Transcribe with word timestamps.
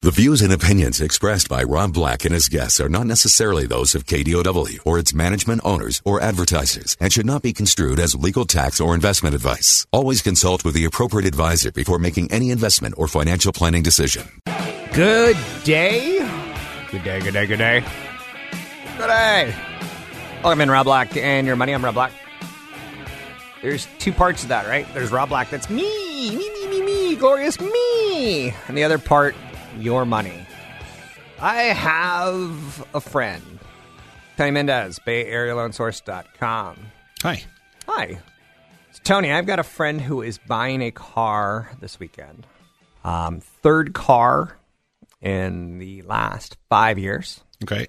The 0.00 0.12
views 0.12 0.42
and 0.42 0.52
opinions 0.52 1.00
expressed 1.00 1.48
by 1.48 1.64
Rob 1.64 1.92
Black 1.92 2.24
and 2.24 2.32
his 2.32 2.48
guests 2.48 2.78
are 2.78 2.88
not 2.88 3.04
necessarily 3.04 3.66
those 3.66 3.96
of 3.96 4.06
KDOW 4.06 4.78
or 4.86 4.96
its 4.96 5.12
management 5.12 5.60
owners 5.64 6.00
or 6.04 6.20
advertisers 6.20 6.96
and 7.00 7.12
should 7.12 7.26
not 7.26 7.42
be 7.42 7.52
construed 7.52 7.98
as 7.98 8.14
legal 8.14 8.44
tax 8.44 8.80
or 8.80 8.94
investment 8.94 9.34
advice. 9.34 9.88
Always 9.90 10.22
consult 10.22 10.64
with 10.64 10.74
the 10.74 10.84
appropriate 10.84 11.26
advisor 11.26 11.72
before 11.72 11.98
making 11.98 12.30
any 12.30 12.50
investment 12.50 12.94
or 12.96 13.08
financial 13.08 13.52
planning 13.52 13.82
decision. 13.82 14.22
Good 14.92 15.36
day. 15.64 16.20
Good 16.92 17.02
day, 17.02 17.20
good 17.20 17.34
day, 17.34 17.46
good 17.46 17.58
day. 17.58 17.84
Good 18.98 19.08
day. 19.08 19.54
Welcome 20.44 20.60
in, 20.60 20.70
Rob 20.70 20.84
Black 20.84 21.16
and 21.16 21.44
your 21.44 21.56
money. 21.56 21.72
I'm 21.72 21.84
Rob 21.84 21.94
Black. 21.94 22.12
There's 23.62 23.88
two 23.98 24.12
parts 24.12 24.44
of 24.44 24.50
that, 24.50 24.68
right? 24.68 24.86
There's 24.94 25.10
Rob 25.10 25.30
Black, 25.30 25.50
that's 25.50 25.68
me, 25.68 25.82
me, 26.30 26.36
me, 26.36 26.68
me, 26.68 26.82
me, 26.82 27.16
glorious 27.16 27.60
me. 27.60 28.54
And 28.68 28.78
the 28.78 28.84
other 28.84 28.98
part, 28.98 29.34
your 29.78 30.04
money. 30.04 30.46
I 31.40 31.62
have 31.64 32.86
a 32.94 33.00
friend, 33.00 33.58
Tony 34.36 34.50
Mendez, 34.50 34.98
BayAreaLoanSource.com. 35.06 36.78
Hi. 37.22 37.44
Hi. 37.86 38.18
So, 38.92 39.00
Tony, 39.04 39.32
I've 39.32 39.46
got 39.46 39.58
a 39.58 39.64
friend 39.64 40.00
who 40.00 40.22
is 40.22 40.38
buying 40.38 40.82
a 40.82 40.90
car 40.90 41.70
this 41.80 42.00
weekend. 42.00 42.46
Um, 43.04 43.40
third 43.40 43.94
car 43.94 44.58
in 45.20 45.78
the 45.78 46.02
last 46.02 46.56
five 46.68 46.98
years. 46.98 47.40
Okay. 47.62 47.88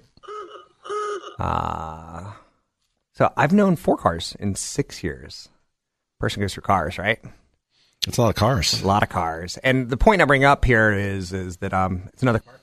Uh, 1.38 2.32
so 3.12 3.32
I've 3.36 3.52
known 3.52 3.76
four 3.76 3.96
cars 3.96 4.36
in 4.38 4.54
six 4.54 5.02
years. 5.02 5.48
Person 6.18 6.42
goes 6.42 6.54
for 6.54 6.60
cars, 6.60 6.98
right? 6.98 7.18
It's 8.06 8.16
a 8.16 8.22
lot 8.22 8.30
of 8.30 8.34
cars. 8.36 8.82
A 8.82 8.86
lot 8.86 9.02
of 9.02 9.08
cars. 9.08 9.58
And 9.58 9.90
the 9.90 9.96
point 9.96 10.22
I 10.22 10.24
bring 10.24 10.44
up 10.44 10.64
here 10.64 10.92
is 10.92 11.32
is 11.32 11.58
that 11.58 11.74
um, 11.74 12.02
it's 12.12 12.22
another 12.22 12.38
car. 12.38 12.54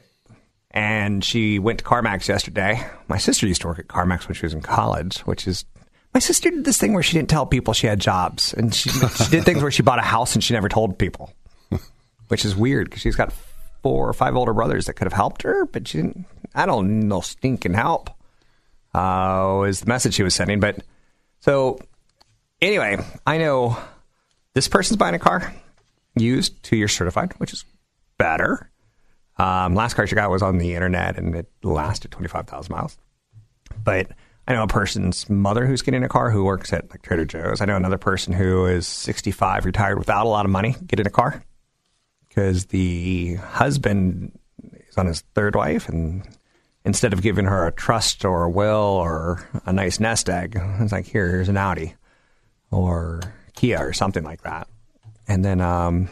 And 0.71 1.23
she 1.23 1.59
went 1.59 1.79
to 1.79 1.85
CarMax 1.85 2.27
yesterday. 2.27 2.85
My 3.07 3.17
sister 3.17 3.47
used 3.47 3.61
to 3.61 3.67
work 3.67 3.79
at 3.79 3.87
CarMax 3.87 4.27
when 4.27 4.35
she 4.35 4.45
was 4.45 4.53
in 4.53 4.61
college, 4.61 5.19
which 5.19 5.47
is 5.47 5.65
my 6.13 6.19
sister 6.19 6.49
did 6.49 6.65
this 6.65 6.77
thing 6.77 6.93
where 6.93 7.03
she 7.03 7.13
didn't 7.13 7.29
tell 7.29 7.45
people 7.45 7.73
she 7.73 7.87
had 7.87 7.99
jobs, 7.99 8.53
and 8.53 8.73
she 8.73 8.89
she 8.89 9.29
did 9.29 9.43
things 9.43 9.61
where 9.61 9.71
she 9.71 9.83
bought 9.83 9.99
a 9.99 10.03
house 10.03 10.33
and 10.33 10.43
she 10.43 10.53
never 10.53 10.69
told 10.69 10.97
people, 10.97 11.31
which 12.27 12.43
is 12.43 12.55
weird 12.55 12.89
because 12.89 13.01
she's 13.01 13.15
got 13.15 13.33
four 13.83 14.09
or 14.09 14.13
five 14.13 14.35
older 14.35 14.53
brothers 14.53 14.85
that 14.85 14.93
could 14.93 15.05
have 15.05 15.13
helped 15.13 15.43
her, 15.43 15.65
but 15.65 15.87
she 15.87 15.99
didn't. 15.99 16.25
I 16.55 16.65
don't 16.65 17.07
know 17.07 17.21
stinking 17.21 17.73
help. 17.73 18.09
Uh, 18.93 19.57
was 19.59 19.81
the 19.81 19.85
message 19.85 20.15
she 20.15 20.23
was 20.23 20.33
sending, 20.33 20.59
but 20.59 20.83
so 21.41 21.79
anyway, 22.61 22.97
I 23.25 23.37
know 23.37 23.77
this 24.57 24.67
person's 24.67 24.97
buying 24.97 25.13
a 25.13 25.19
car 25.19 25.53
used, 26.15 26.63
two 26.63 26.75
years 26.75 26.91
certified, 26.91 27.31
which 27.37 27.53
is 27.53 27.63
better. 28.17 28.71
Um, 29.37 29.75
last 29.75 29.93
car 29.93 30.07
she 30.07 30.15
got 30.15 30.31
was 30.31 30.41
on 30.41 30.57
the 30.57 30.73
internet 30.73 31.15
and 31.15 31.35
it 31.35 31.47
lasted 31.61 32.09
25,000 32.09 32.73
miles. 32.73 32.97
But 33.83 34.13
I 34.47 34.53
know 34.53 34.63
a 34.63 34.67
person's 34.67 35.29
mother 35.29 35.67
who's 35.67 35.83
getting 35.83 36.03
a 36.03 36.09
car 36.09 36.31
who 36.31 36.43
works 36.43 36.73
at 36.73 36.89
like 36.89 37.03
Trader 37.03 37.25
Joe's. 37.25 37.61
I 37.61 37.65
know 37.65 37.75
another 37.75 37.99
person 37.99 38.33
who 38.33 38.65
is 38.65 38.87
65, 38.87 39.63
retired 39.63 39.99
without 39.99 40.25
a 40.25 40.29
lot 40.29 40.45
of 40.45 40.49
money, 40.49 40.75
getting 40.87 41.05
a 41.05 41.11
car 41.11 41.43
because 42.27 42.65
the 42.65 43.35
husband 43.35 44.39
is 44.89 44.97
on 44.97 45.05
his 45.05 45.21
third 45.35 45.55
wife 45.55 45.87
and 45.87 46.27
instead 46.83 47.13
of 47.13 47.21
giving 47.21 47.45
her 47.45 47.67
a 47.67 47.71
trust 47.71 48.25
or 48.25 48.45
a 48.45 48.49
will 48.49 48.73
or 48.75 49.47
a 49.67 49.71
nice 49.71 49.99
nest 49.99 50.31
egg, 50.31 50.59
it's 50.79 50.91
like, 50.91 51.05
here, 51.05 51.29
here's 51.29 51.47
an 51.47 51.57
Audi 51.57 51.93
or 52.71 53.21
Kia 53.57 53.79
or 53.79 53.91
something 53.91 54.23
like 54.23 54.43
that. 54.43 54.67
And 55.27 55.43
then, 55.43 55.59
um, 55.59 56.07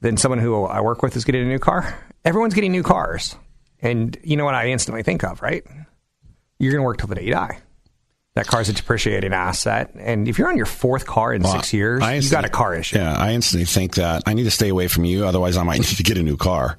then 0.00 0.16
someone 0.16 0.38
who 0.38 0.64
I 0.64 0.80
work 0.80 1.02
with 1.02 1.16
is 1.16 1.24
getting 1.24 1.42
a 1.42 1.48
new 1.48 1.58
car. 1.58 1.98
Everyone's 2.24 2.54
getting 2.54 2.72
new 2.72 2.82
cars. 2.82 3.36
And 3.82 4.16
you 4.22 4.36
know 4.36 4.44
what 4.46 4.54
I 4.54 4.68
instantly 4.68 5.02
think 5.02 5.24
of, 5.24 5.42
right? 5.42 5.62
You're 6.58 6.72
going 6.72 6.80
to 6.80 6.86
work 6.86 6.98
till 6.98 7.08
the 7.08 7.16
day 7.16 7.24
you 7.24 7.32
die. 7.32 7.58
That 8.34 8.48
car's 8.48 8.68
a 8.68 8.72
depreciating 8.72 9.32
asset. 9.32 9.92
And 9.96 10.26
if 10.26 10.38
you're 10.40 10.48
on 10.48 10.56
your 10.56 10.66
fourth 10.66 11.06
car 11.06 11.32
in 11.32 11.42
Well, 11.42 11.52
six 11.52 11.72
years, 11.72 12.02
you've 12.04 12.32
got 12.32 12.44
a 12.44 12.48
car 12.48 12.74
issue. 12.74 12.96
Yeah, 12.98 13.16
I 13.16 13.30
instantly 13.32 13.64
think 13.64 13.94
that 13.94 14.24
I 14.26 14.34
need 14.34 14.42
to 14.42 14.50
stay 14.50 14.70
away 14.70 14.88
from 14.88 15.04
you, 15.04 15.24
otherwise 15.24 15.56
I 15.56 15.62
might 15.62 15.78
need 15.82 15.96
to 15.96 16.02
get 16.02 16.18
a 16.18 16.22
new 16.22 16.36
car. 16.36 16.76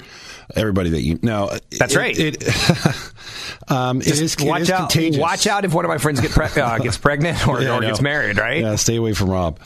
Everybody 0.54 0.90
that 0.92 1.02
you 1.02 1.18
know, 1.22 1.50
That's 1.80 1.94
it- 1.96 1.98
right. 1.98 2.20
It, 2.20 2.44
um, 3.72 4.02
it 4.02 4.20
is, 4.20 4.36
watch 4.42 4.64
is 4.64 4.72
out! 4.72 4.90
contagious. 4.90 5.20
Watch 5.22 5.48
out 5.48 5.64
if 5.64 5.74
one 5.74 5.86
of 5.86 5.90
my 5.90 5.98
friends 5.98 6.20
get 6.20 6.32
pre- 6.32 6.62
uh, 6.62 6.78
gets 6.84 6.98
pregnant 6.98 7.48
or, 7.48 7.62
Yeah, 7.62 7.78
or 7.78 7.82
gets 7.82 8.02
married. 8.02 8.38
Right? 8.38 8.62
Yeah, 8.62 8.76
stay 8.76 8.98
away 8.98 9.14
from 9.14 9.30
Rob. 9.30 9.60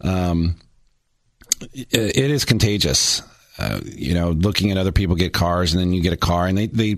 Um, 0.00 0.56
it, 1.74 1.88
it 1.92 2.30
is 2.30 2.46
contagious. 2.46 3.20
Uh, 3.58 3.80
you 3.84 4.14
know, 4.14 4.30
looking 4.30 4.70
at 4.70 4.78
other 4.78 4.92
people 4.92 5.14
get 5.14 5.34
cars, 5.34 5.74
and 5.74 5.80
then 5.80 5.92
you 5.92 6.00
get 6.00 6.14
a 6.14 6.16
car, 6.16 6.46
and 6.46 6.56
they 6.56 6.66
they 6.68 6.96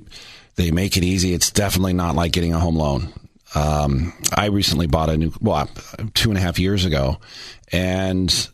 they 0.54 0.70
make 0.70 0.96
it 0.96 1.02
easy. 1.02 1.34
It's 1.34 1.50
definitely 1.50 1.92
not 1.94 2.14
like 2.14 2.30
getting 2.32 2.54
a 2.54 2.60
home 2.60 2.76
loan. 2.76 3.12
Um, 3.54 4.12
I 4.34 4.46
recently 4.46 4.86
bought 4.86 5.08
a 5.08 5.16
new, 5.16 5.32
well, 5.40 5.68
two 6.14 6.30
and 6.30 6.38
a 6.38 6.40
half 6.40 6.58
years 6.58 6.84
ago, 6.84 7.18
and 7.72 8.48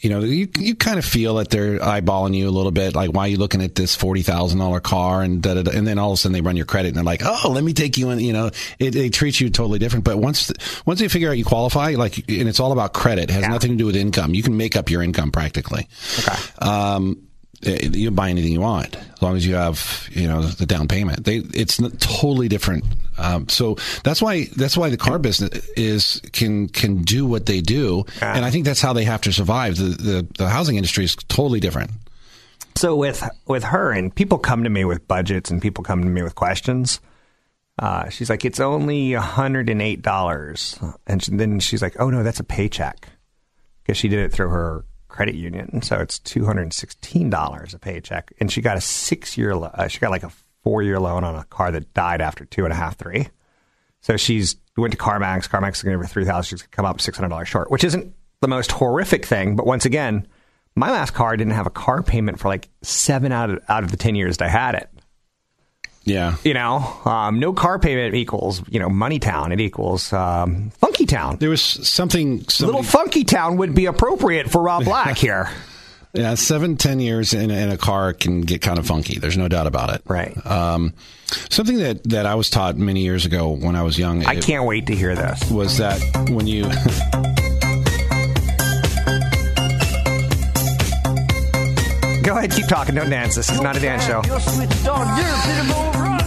you 0.00 0.10
know, 0.10 0.20
you 0.20 0.48
you 0.58 0.74
kind 0.74 0.98
of 0.98 1.04
feel 1.04 1.36
that 1.36 1.50
they're 1.50 1.78
eyeballing 1.78 2.34
you 2.36 2.48
a 2.48 2.50
little 2.50 2.72
bit, 2.72 2.96
like 2.96 3.12
why 3.12 3.26
are 3.26 3.28
you 3.28 3.36
looking 3.36 3.62
at 3.62 3.76
this 3.76 3.94
forty 3.94 4.22
thousand 4.22 4.58
dollar 4.58 4.80
car, 4.80 5.22
and 5.22 5.40
da, 5.40 5.54
da, 5.54 5.62
da, 5.62 5.70
and 5.70 5.86
then 5.86 5.98
all 5.98 6.10
of 6.10 6.14
a 6.14 6.16
sudden 6.16 6.32
they 6.32 6.40
run 6.40 6.56
your 6.56 6.66
credit, 6.66 6.88
and 6.88 6.96
they're 6.96 7.04
like, 7.04 7.22
oh, 7.24 7.50
let 7.50 7.62
me 7.62 7.72
take 7.72 7.96
you 7.96 8.10
in. 8.10 8.18
You 8.18 8.32
know, 8.32 8.50
it, 8.80 8.90
they 8.92 9.10
treat 9.10 9.40
you 9.40 9.48
totally 9.48 9.78
different. 9.78 10.04
But 10.04 10.18
once 10.18 10.52
once 10.86 10.98
they 10.98 11.06
figure 11.06 11.30
out 11.30 11.38
you 11.38 11.44
qualify, 11.44 11.94
like, 11.96 12.18
and 12.28 12.48
it's 12.48 12.58
all 12.58 12.72
about 12.72 12.94
credit, 12.94 13.30
it 13.30 13.32
has 13.32 13.46
nothing 13.46 13.72
to 13.72 13.76
do 13.76 13.86
with 13.86 13.96
income. 13.96 14.34
You 14.34 14.42
can 14.42 14.56
make 14.56 14.74
up 14.74 14.90
your 14.90 15.02
income 15.02 15.30
practically. 15.30 15.86
Okay. 16.18 16.36
Um, 16.58 17.28
eh, 17.64 17.90
you 17.92 18.10
buy 18.10 18.30
anything 18.30 18.52
you 18.52 18.60
want 18.60 18.96
as 18.96 19.22
long 19.22 19.36
as 19.36 19.46
you 19.46 19.54
have 19.54 20.08
you 20.10 20.26
know 20.26 20.42
the 20.42 20.66
down 20.66 20.88
payment. 20.88 21.24
They 21.24 21.36
it's 21.36 21.76
totally 21.76 22.48
different. 22.48 22.84
Um, 23.20 23.48
so 23.48 23.76
that's 24.02 24.22
why 24.22 24.46
that's 24.56 24.76
why 24.76 24.90
the 24.90 24.96
car 24.96 25.18
business 25.18 25.50
is 25.76 26.20
can 26.32 26.68
can 26.68 27.02
do 27.02 27.26
what 27.26 27.46
they 27.46 27.60
do, 27.60 28.04
and 28.20 28.44
I 28.44 28.50
think 28.50 28.64
that's 28.64 28.80
how 28.80 28.92
they 28.92 29.04
have 29.04 29.20
to 29.22 29.32
survive. 29.32 29.76
The 29.76 29.84
the, 29.84 30.26
the 30.38 30.48
housing 30.48 30.76
industry 30.76 31.04
is 31.04 31.14
totally 31.14 31.60
different. 31.60 31.90
So 32.76 32.96
with 32.96 33.28
with 33.46 33.64
her 33.64 33.92
and 33.92 34.14
people 34.14 34.38
come 34.38 34.64
to 34.64 34.70
me 34.70 34.84
with 34.84 35.06
budgets 35.06 35.50
and 35.50 35.60
people 35.60 35.84
come 35.84 36.02
to 36.02 36.08
me 36.08 36.22
with 36.22 36.34
questions. 36.34 37.00
Uh, 37.78 38.10
she's 38.10 38.28
like, 38.28 38.44
it's 38.44 38.60
only 38.60 39.12
hundred 39.12 39.70
and 39.70 39.80
eight 39.80 40.02
dollars, 40.02 40.78
and 41.06 41.20
then 41.22 41.60
she's 41.60 41.80
like, 41.80 41.96
oh 41.98 42.10
no, 42.10 42.22
that's 42.22 42.40
a 42.40 42.44
paycheck 42.44 43.08
because 43.82 43.96
she 43.96 44.08
did 44.08 44.18
it 44.18 44.32
through 44.32 44.50
her 44.50 44.84
credit 45.08 45.34
union, 45.34 45.82
so 45.82 45.98
it's 45.98 46.18
two 46.18 46.44
hundred 46.44 46.62
and 46.62 46.72
sixteen 46.72 47.30
dollars 47.30 47.74
a 47.74 47.78
paycheck, 47.78 48.32
and 48.38 48.52
she 48.52 48.60
got 48.60 48.76
a 48.76 48.80
six 48.80 49.36
year, 49.36 49.52
uh, 49.52 49.88
she 49.88 49.98
got 49.98 50.10
like 50.10 50.22
a 50.22 50.30
four 50.62 50.82
year 50.82 50.98
loan 51.00 51.24
on 51.24 51.34
a 51.36 51.44
car 51.44 51.70
that 51.72 51.92
died 51.94 52.20
after 52.20 52.44
two 52.44 52.64
and 52.64 52.72
a 52.72 52.76
half, 52.76 52.96
three. 52.98 53.28
So 54.00 54.16
she's 54.16 54.56
went 54.76 54.92
to 54.92 54.98
CarMax. 54.98 55.48
CarMax 55.48 55.76
is 55.76 55.82
going 55.82 55.92
to 55.92 55.98
give 55.98 56.08
her 56.08 56.12
three 56.12 56.24
thousand. 56.24 56.48
She's 56.48 56.62
going 56.62 56.70
to 56.70 56.76
come 56.76 56.86
up 56.86 57.00
six 57.00 57.16
hundred 57.18 57.30
dollars 57.30 57.48
short, 57.48 57.70
which 57.70 57.84
isn't 57.84 58.14
the 58.40 58.48
most 58.48 58.72
horrific 58.72 59.26
thing. 59.26 59.56
But 59.56 59.66
once 59.66 59.84
again, 59.84 60.26
my 60.74 60.90
last 60.90 61.12
car 61.12 61.36
didn't 61.36 61.52
have 61.52 61.66
a 61.66 61.70
car 61.70 62.02
payment 62.02 62.38
for 62.40 62.48
like 62.48 62.68
seven 62.82 63.32
out 63.32 63.50
of 63.50 63.62
out 63.68 63.84
of 63.84 63.90
the 63.90 63.96
ten 63.96 64.14
years 64.14 64.38
that 64.38 64.46
I 64.46 64.48
had 64.48 64.74
it. 64.74 64.88
Yeah, 66.04 66.36
You 66.44 66.54
know, 66.54 66.78
um, 67.04 67.38
no 67.40 67.52
car 67.52 67.78
payment 67.78 68.14
equals 68.14 68.62
you 68.70 68.80
know 68.80 68.88
Money 68.88 69.18
Town. 69.18 69.52
It 69.52 69.60
equals 69.60 70.12
um, 70.14 70.70
Funky 70.70 71.04
Town. 71.04 71.36
there 71.36 71.50
was 71.50 71.60
something. 71.62 72.42
Somebody, 72.48 72.78
Little 72.78 72.90
Funky 72.90 73.22
Town 73.24 73.58
would 73.58 73.74
be 73.74 73.84
appropriate 73.84 74.50
for 74.50 74.62
Rob 74.62 74.84
Black 74.84 75.18
here. 75.18 75.50
Yeah, 76.12 76.34
seven, 76.34 76.76
ten 76.76 76.98
years 76.98 77.34
in, 77.34 77.52
in 77.52 77.70
a 77.70 77.76
car 77.76 78.12
can 78.12 78.40
get 78.40 78.60
kind 78.62 78.78
of 78.80 78.86
funky. 78.86 79.18
There's 79.20 79.36
no 79.38 79.46
doubt 79.46 79.68
about 79.68 79.94
it. 79.94 80.02
Right. 80.06 80.34
Um, 80.44 80.92
something 81.50 81.78
that, 81.78 82.02
that 82.04 82.26
I 82.26 82.34
was 82.34 82.50
taught 82.50 82.76
many 82.76 83.02
years 83.02 83.26
ago 83.26 83.50
when 83.50 83.76
I 83.76 83.82
was 83.82 83.96
young. 83.96 84.24
I 84.26 84.34
it 84.34 84.44
can't 84.44 84.66
wait 84.66 84.86
to 84.88 84.96
hear 84.96 85.14
this. 85.14 85.48
Was 85.50 85.78
that 85.78 86.00
when 86.30 86.48
you. 86.48 86.64
Go 92.24 92.36
ahead, 92.36 92.50
keep 92.50 92.66
talking. 92.66 92.96
Don't 92.96 93.08
dance. 93.08 93.36
This 93.36 93.48
is 93.48 93.60
not 93.60 93.76
a 93.76 93.80
dance 93.80 94.04
show. 94.04 94.22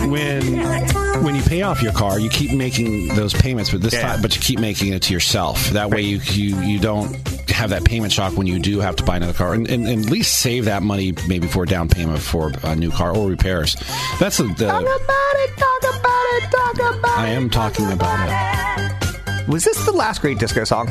When 0.10 1.24
when 1.24 1.36
you 1.36 1.42
pay 1.44 1.62
off 1.62 1.82
your 1.82 1.94
car, 1.94 2.20
you 2.20 2.30
keep 2.30 2.52
making 2.52 3.10
those 3.16 3.34
payments, 3.34 3.72
but 3.72 3.82
this 3.82 3.94
Yeah. 3.94 4.02
time, 4.14 4.22
but 4.22 4.36
you 4.36 4.42
keep 4.42 4.60
making 4.60 4.94
it 4.94 5.02
to 5.04 5.14
yourself. 5.14 5.70
That 5.72 5.90
way, 5.90 6.02
you 6.02 6.20
you 6.32 6.60
you 6.62 6.80
don't 6.80 7.16
have 7.50 7.70
that 7.70 7.84
payment 7.86 8.12
shock 8.12 8.36
when 8.38 8.48
you 8.48 8.60
do 8.60 8.80
have 8.80 8.96
to 8.98 9.04
buy 9.04 9.18
another 9.18 9.34
car, 9.34 9.54
and, 9.54 9.68
and, 9.70 9.88
and 9.88 10.06
at 10.06 10.12
least 10.12 10.38
save 10.38 10.66
that 10.66 10.82
money 10.84 11.14
maybe 11.28 11.48
for 11.48 11.64
a 11.64 11.68
down 11.68 11.88
payment 11.88 12.20
for 12.20 12.52
a 12.64 12.76
new 12.76 12.92
car 12.92 13.16
or 13.16 13.30
repairs. 13.30 13.76
That's 14.20 14.38
the. 14.38 14.46
the 14.46 14.68
Talk 14.68 14.82
about 14.82 15.36
it, 15.36 15.58
talk 15.58 15.84
about 16.00 16.26
it, 16.34 16.44
talk 16.52 16.76
about 17.00 17.18
I 17.20 17.28
am 17.30 17.50
talking 17.50 17.92
about 17.92 18.30
it. 18.30 19.48
Was 19.48 19.64
this 19.66 19.86
the 19.86 19.92
last 19.92 20.22
great 20.22 20.40
disco 20.40 20.64
song? 20.64 20.88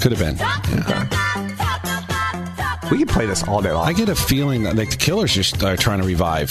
Could 0.00 0.12
have 0.12 0.18
been. 0.18 0.36
Yeah. 0.36 1.08
We 2.90 2.98
could 2.98 3.08
play 3.08 3.24
this 3.24 3.42
all 3.44 3.62
day 3.62 3.72
long. 3.72 3.88
I 3.88 3.92
get 3.94 4.08
a 4.10 4.14
feeling 4.14 4.64
that 4.64 4.76
like 4.76 4.90
the 4.90 4.96
Killers 4.96 5.32
just 5.32 5.62
are 5.62 5.76
trying 5.76 6.00
to 6.00 6.06
revive 6.06 6.50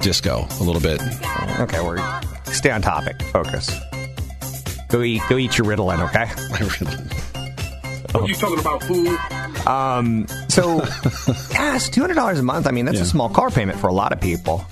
disco 0.00 0.46
a 0.60 0.62
little 0.62 0.80
bit. 0.80 1.00
Okay, 1.60 1.80
we're 1.82 1.98
stay 2.44 2.70
on 2.70 2.82
topic. 2.82 3.20
Focus. 3.32 3.70
Go 4.88 5.02
eat. 5.02 5.22
Go 5.28 5.36
eat 5.36 5.58
your 5.58 5.66
Ritalin. 5.66 6.00
Okay. 6.08 6.24
I 6.26 6.58
really. 6.80 7.04
What 8.12 8.28
you 8.28 8.34
talking 8.34 8.58
about, 8.58 8.82
fool? 8.82 9.04
So, 10.48 10.76
yeah, 11.52 11.76
it's 11.76 11.88
two 11.90 12.00
hundred 12.00 12.14
dollars 12.14 12.38
a 12.38 12.42
month. 12.42 12.66
I 12.66 12.70
mean, 12.70 12.84
that's 12.86 12.96
Yeah. 12.96 13.02
a 13.02 13.06
small 13.06 13.28
car 13.28 13.50
payment 13.50 13.78
for 13.78 13.88
a 13.88 13.92
lot 13.92 14.12
of 14.12 14.20
people. 14.20 14.64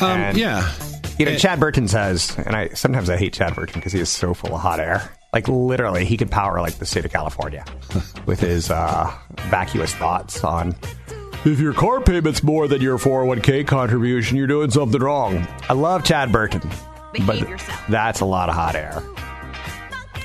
Um, 0.00 0.02
And- 0.20 0.36
yeah. 0.36 0.70
You 1.18 1.26
know, 1.26 1.32
And- 1.32 1.40
Chad 1.40 1.60
Burton 1.60 1.86
says, 1.88 2.34
and 2.46 2.54
I 2.56 2.68
sometimes 2.68 3.10
I 3.10 3.16
hate 3.16 3.32
Chad 3.34 3.54
Burton 3.54 3.74
because 3.80 3.92
he 3.92 4.00
is 4.00 4.08
so 4.08 4.32
full 4.34 4.54
of 4.54 4.60
hot 4.60 4.80
air. 4.80 5.10
Like 5.32 5.48
literally, 5.48 6.04
he 6.04 6.16
could 6.16 6.30
power 6.30 6.60
like 6.60 6.74
the 6.78 6.86
state 6.86 7.04
of 7.04 7.12
California 7.12 7.64
with 8.26 8.40
his 8.40 8.70
uh, 8.70 9.12
vacuous 9.50 9.94
thoughts 9.94 10.42
on. 10.44 10.74
If 11.44 11.58
your 11.58 11.72
car 11.72 12.00
payment's 12.00 12.42
more 12.42 12.68
than 12.68 12.82
your 12.82 12.98
401k 12.98 13.66
contribution, 13.66 14.36
you're 14.36 14.46
doing 14.46 14.70
something 14.70 15.00
wrong. 15.00 15.46
I 15.68 15.72
love 15.72 16.04
Chad 16.04 16.30
Burton, 16.32 16.60
Behave 17.12 17.26
but 17.26 17.48
yourself. 17.48 17.82
that's 17.88 18.20
a 18.20 18.24
lot 18.26 18.48
of 18.50 18.54
hot 18.54 18.74
air. 18.76 19.02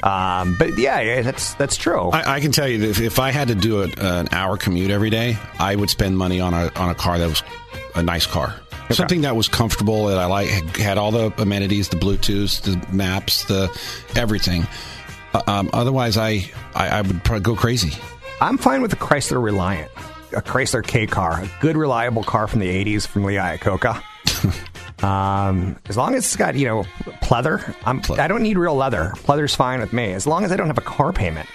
Um, 0.04 0.56
but 0.60 0.78
yeah, 0.78 1.00
yeah, 1.02 1.22
that's 1.24 1.56
that's 1.56 1.78
true. 1.78 2.10
I, 2.12 2.36
I 2.36 2.40
can 2.40 2.52
tell 2.52 2.68
you 2.68 2.80
that 2.80 2.90
if, 2.90 3.00
if 3.02 3.18
I 3.20 3.32
had 3.32 3.48
to 3.48 3.56
do 3.56 3.82
a, 3.84 3.88
an 3.98 4.28
hour 4.32 4.58
commute 4.58 4.92
every 4.92 5.10
day, 5.10 5.38
I 5.58 5.76
would 5.76 5.90
spend 5.90 6.18
money 6.18 6.40
on 6.40 6.54
a 6.54 6.70
on 6.76 6.90
a 6.90 6.96
car 6.96 7.18
that 7.18 7.28
was 7.28 7.42
a 7.96 8.04
nice 8.04 8.28
car, 8.28 8.54
something 8.92 9.22
that 9.22 9.36
was 9.36 9.48
comfortable 9.48 10.08
that 10.08 10.20
I 10.20 10.26
like 10.26 10.48
had 10.78 10.98
all 11.00 11.12
the 11.12 11.34
amenities, 11.42 11.90
the 11.90 11.96
Bluetooth, 11.98 12.62
the 12.62 12.94
maps, 12.96 13.46
the 13.46 13.70
everything. 14.16 14.68
Uh, 15.34 15.42
Um, 15.48 15.70
otherwise, 15.74 16.18
I, 16.18 16.52
I 16.76 16.90
I 16.90 17.02
would 17.02 17.24
probably 17.24 17.42
go 17.42 17.56
crazy. 17.56 17.94
I'm 18.42 18.58
fine 18.58 18.82
with 18.84 18.92
the 18.92 18.98
Chrysler 18.98 19.42
Reliant, 19.42 19.90
a 20.36 20.42
Chrysler 20.42 20.86
K 20.86 21.08
car, 21.08 21.42
a 21.42 21.50
good, 21.62 21.78
reliable 21.78 22.24
car 22.24 22.48
from 22.48 22.60
the 22.60 22.68
80s 22.86 23.08
from 23.08 23.24
Lee 23.24 23.36
Iacocca. 23.36 24.04
um, 25.04 25.78
as 25.88 25.98
long 25.98 26.16
as 26.16 26.26
it's 26.26 26.36
got, 26.36 26.56
you 26.56 26.66
know, 26.68 26.84
pleather, 27.22 27.76
I'm, 27.86 28.02
I 28.20 28.28
don't 28.28 28.44
need 28.44 28.58
real 28.58 28.76
leather. 28.76 29.14
Pleather's 29.18 29.56
fine 29.56 29.80
with 29.80 29.94
me, 29.94 30.14
as 30.14 30.28
long 30.28 30.44
as 30.44 30.52
I 30.52 30.56
don't 30.56 30.68
have 30.68 30.78
a 30.78 30.82
car 30.82 31.14
payment. 31.14 31.50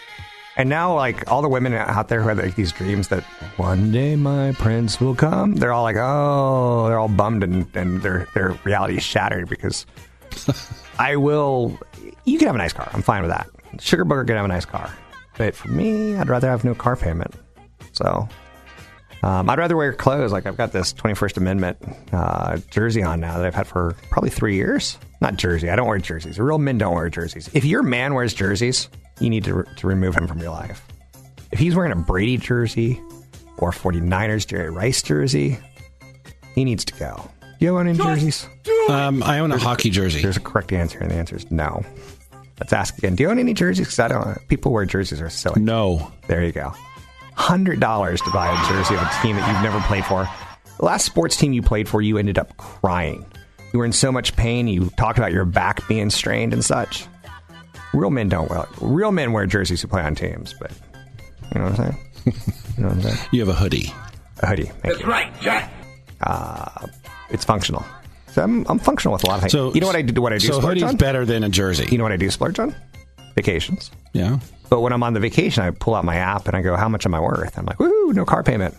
And 0.57 0.69
now, 0.69 0.95
like, 0.95 1.31
all 1.31 1.43
the 1.43 1.49
women 1.49 1.73
out 1.73 2.09
there 2.09 2.21
who 2.21 2.29
have 2.29 2.39
like, 2.39 2.55
these 2.55 2.73
dreams 2.73 3.09
that 3.09 3.23
one 3.57 3.93
day 3.93 4.17
my 4.17 4.53
prince 4.53 5.01
will 5.01 5.15
come, 5.15 5.55
they're 5.55 5.73
all 5.73 5.85
like, 5.85 5.97
oh, 5.97 6.89
they're 6.89 6.99
all 6.99 7.09
bummed 7.09 7.43
and, 7.43 7.67
and 7.75 8.03
their, 8.03 8.27
their 8.35 8.59
reality 8.65 8.97
is 8.97 9.03
shattered 9.03 9.49
because 9.49 9.87
I 10.99 11.17
will. 11.17 11.79
You 12.25 12.39
can 12.39 12.47
have 12.47 12.55
a 12.55 12.59
nice 12.59 12.73
car. 12.73 12.91
I'm 12.93 13.03
fine 13.03 13.23
with 13.23 13.31
that. 13.31 13.49
Sugar 13.81 14.05
Booger 14.05 14.27
can 14.27 14.37
have 14.37 14.45
a 14.45 14.49
nice 14.49 14.65
car. 14.65 14.93
But 15.39 15.55
for 15.55 15.69
me, 15.69 16.17
I'd 16.17 16.29
rather 16.29 16.49
have 16.49 16.65
no 16.65 16.75
car 16.75 16.97
payment. 16.97 17.35
So 17.93 18.29
um, 19.23 19.49
I'd 19.51 19.59
rather 19.59 19.77
wear 19.77 19.93
clothes. 19.93 20.33
Like 20.33 20.47
I've 20.47 20.57
got 20.57 20.73
this 20.73 20.93
21st 20.95 21.37
Amendment 21.37 21.79
uh, 22.13 22.59
jersey 22.71 23.03
on 23.03 23.21
now 23.21 23.37
that 23.39 23.47
I've 23.47 23.55
had 23.55 23.67
for 23.67 23.97
probably 24.11 24.31
three 24.31 24.55
years. 24.57 24.99
Not 25.21 25.37
jersey. 25.37 25.69
I 25.69 25.77
don't 25.77 25.87
wear 25.87 25.99
jerseys. 25.99 26.39
Real 26.39 26.59
men 26.59 26.79
don't 26.79 26.95
wear 26.95 27.09
jerseys. 27.11 27.51
If 27.53 27.65
your 27.65 27.83
man 27.83 28.15
wears 28.15 28.33
jerseys, 28.33 28.89
you 29.21 29.29
need 29.29 29.45
to, 29.45 29.55
re- 29.55 29.65
to 29.77 29.87
remove 29.87 30.15
him 30.15 30.27
from 30.27 30.39
your 30.39 30.51
life. 30.51 30.83
If 31.53 31.59
he's 31.59 31.75
wearing 31.75 31.93
a 31.93 31.97
Brady 31.97 32.39
jersey 32.39 33.01
or 33.59 33.71
49ers 33.73 34.47
Jerry 34.47 34.71
Rice 34.71 35.03
jersey, 35.03 35.59
he 36.55 36.65
needs 36.65 36.85
to 36.87 36.95
go. 36.95 37.31
Do 37.59 37.67
you 37.67 37.77
own 37.79 37.89
any 37.89 37.99
jerseys? 37.99 38.49
Um, 38.89 39.23
I 39.23 39.41
own 39.41 39.53
a 39.53 39.59
hockey 39.59 39.91
jersey. 39.91 40.23
There's 40.23 40.39
a 40.39 40.41
correct 40.41 40.73
answer, 40.73 40.99
and 40.99 41.11
the 41.11 41.15
answer 41.17 41.37
is 41.37 41.51
no. 41.51 41.85
Let's 42.59 42.73
ask 42.73 42.97
again. 42.97 43.15
Do 43.17 43.23
you 43.25 43.31
own 43.31 43.39
any 43.39 43.53
jerseys? 43.53 43.87
Because 43.87 43.99
I 43.99 44.09
don't. 44.09 44.49
People 44.49 44.73
wear 44.73 44.87
jerseys 44.87 45.21
are 45.21 45.29
silly. 45.29 45.61
No, 45.61 46.11
There 46.27 46.43
you 46.45 46.53
go. 46.53 46.73
Hundred 47.41 47.81
dollars 47.81 48.21
to 48.23 48.31
buy 48.31 48.49
a 48.53 48.69
jersey 48.69 48.95
of 48.95 49.01
a 49.03 49.11
team 49.23 49.37
that 49.37 49.51
you've 49.51 49.63
never 49.63 49.81
played 49.87 50.05
for. 50.05 50.29
The 50.79 50.85
last 50.85 51.05
sports 51.05 51.37
team 51.37 51.53
you 51.53 51.63
played 51.63 51.89
for, 51.89 52.01
you 52.01 52.17
ended 52.19 52.39
up 52.39 52.57
crying. 52.59 53.25
You 53.73 53.79
were 53.79 53.85
in 53.85 53.93
so 53.93 54.13
much 54.13 54.37
pain. 54.37 54.69
You 54.69 54.91
talked 54.91 55.19
about 55.19 55.33
your 55.33 55.45
back 55.45 55.87
being 55.89 56.11
strained 56.11 56.53
and 56.53 56.65
such. 56.65 57.07
Real 57.93 58.11
men 58.11 58.29
don't 58.29 58.49
wear. 58.51 58.67
Real 58.81 59.11
men 59.11 59.33
wear 59.33 59.47
jerseys 59.47 59.81
who 59.83 59.89
play 59.89 60.03
on 60.03 60.15
teams, 60.15 60.55
but 60.61 60.71
you 61.55 61.61
know 61.61 61.71
what 61.71 61.81
I'm 61.81 61.93
saying. 61.93 61.99
You 62.77 62.85
know 62.85 62.89
what 62.95 62.97
I'm 62.99 63.03
saying? 63.03 63.29
you 63.33 63.41
have 63.41 63.49
a 63.49 63.55
hoodie. 63.55 63.93
A 64.41 64.47
hoodie. 64.47 64.65
Thank 64.65 64.83
That's 64.85 65.01
you. 65.01 65.07
right, 65.07 65.41
Jack. 65.41 65.71
Uh, 66.23 66.87
it's 67.31 67.45
functional. 67.45 67.85
So 68.29 68.43
I'm, 68.43 68.65
I'm 68.69 68.79
functional 68.79 69.13
with 69.13 69.25
a 69.25 69.27
lot 69.27 69.35
of 69.37 69.41
things. 69.43 69.53
So 69.53 69.75
you 69.75 69.81
know 69.81 69.87
what 69.87 69.97
I 69.97 70.03
do? 70.03 70.23
What 70.23 70.33
I 70.33 70.39
do? 70.39 70.47
So 70.47 70.53
splurge 70.61 70.79
hoodie's 70.79 70.85
on? 70.91 70.97
better 70.97 71.27
than 71.27 71.43
a 71.45 71.49
jersey. 71.51 71.87
You 71.91 71.99
know 71.99 72.05
what 72.05 72.13
I 72.13 72.17
do? 72.17 72.31
Splurge 72.31 72.59
on 72.59 72.75
vacations. 73.35 73.91
yeah. 74.13 74.39
But 74.71 74.81
when 74.81 74.93
I'm 74.93 75.03
on 75.03 75.13
the 75.13 75.21
vacation, 75.21 75.63
I 75.65 75.71
pull 75.73 75.95
out 75.95 76.05
my 76.05 76.17
app 76.17 76.47
and 76.47 76.57
I 76.57 76.63
go, 76.63 76.77
"How 76.77 76.89
much 76.89 77.05
am 77.05 77.15
I 77.15 77.21
worth?" 77.21 77.59
I'm 77.59 77.67
like, 77.67 77.79
"Woo, 77.81 78.13
no 78.13 78.25
car 78.25 78.43
payment," 78.43 78.75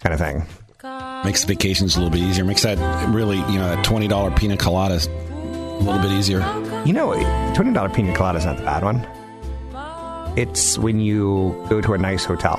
kind 0.00 0.12
of 0.14 0.18
thing. 0.18 0.44
Makes 1.24 1.42
the 1.42 1.46
vacations 1.54 1.96
a 1.96 2.00
little 2.00 2.10
bit 2.10 2.20
easier. 2.20 2.44
Makes 2.44 2.62
that 2.62 2.78
really, 3.08 3.36
you 3.36 3.58
know, 3.58 3.68
that 3.74 3.84
twenty 3.84 4.08
dollar 4.08 4.30
pina 4.30 4.56
colada 4.56 4.94
a 4.94 5.78
little 5.82 6.00
bit 6.00 6.10
easier. 6.12 6.40
You 6.84 6.92
know, 6.92 7.12
twenty 7.54 7.72
dollar 7.72 7.88
pina 7.88 8.14
colada 8.14 8.38
is 8.38 8.44
not 8.44 8.56
the 8.56 8.64
bad 8.64 8.82
one. 8.82 9.06
It's 10.36 10.78
when 10.78 11.00
you 11.00 11.54
go 11.68 11.80
to 11.80 11.94
a 11.94 11.98
nice 11.98 12.24
hotel. 12.24 12.56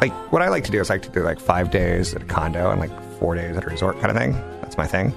Like 0.00 0.12
what 0.32 0.42
I 0.42 0.48
like 0.48 0.64
to 0.64 0.70
do 0.70 0.80
is 0.80 0.90
I 0.90 0.94
like 0.94 1.02
to 1.02 1.10
do 1.10 1.22
like 1.22 1.40
five 1.40 1.70
days 1.70 2.14
at 2.14 2.22
a 2.22 2.24
condo 2.24 2.70
and 2.70 2.80
like 2.80 2.90
four 3.18 3.34
days 3.34 3.56
at 3.56 3.64
a 3.64 3.66
resort 3.66 4.00
kind 4.00 4.10
of 4.10 4.16
thing. 4.16 4.32
That's 4.62 4.78
my 4.78 4.86
thing. 4.86 5.12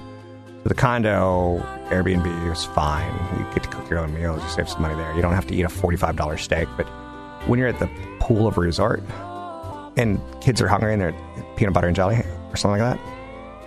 So 0.62 0.68
the 0.68 0.74
condo 0.74 1.64
Airbnb 1.90 2.52
is 2.52 2.64
fine. 2.64 3.12
You 3.38 3.44
get 3.54 3.62
to 3.64 3.68
cook 3.68 3.88
your 3.90 3.98
own 3.98 4.14
meals. 4.14 4.42
You 4.42 4.48
save 4.48 4.68
some 4.68 4.82
money 4.82 4.94
there. 4.94 5.14
You 5.14 5.22
don't 5.22 5.34
have 5.34 5.46
to 5.48 5.54
eat 5.54 5.62
a 5.62 5.68
forty-five 5.68 6.16
dollar 6.16 6.36
steak. 6.36 6.68
But 6.76 6.86
when 7.46 7.58
you're 7.58 7.68
at 7.68 7.78
the 7.78 7.90
pool 8.20 8.46
of 8.46 8.56
a 8.56 8.60
resort 8.60 9.02
and 9.96 10.20
kids 10.40 10.60
are 10.60 10.68
hungry 10.68 10.92
and 10.92 11.00
they're 11.02 11.14
peanut 11.56 11.74
butter 11.74 11.86
and 11.86 11.94
jelly 11.96 12.16
or 12.50 12.56
something 12.56 12.80
like 12.80 12.98
that, 12.98 13.14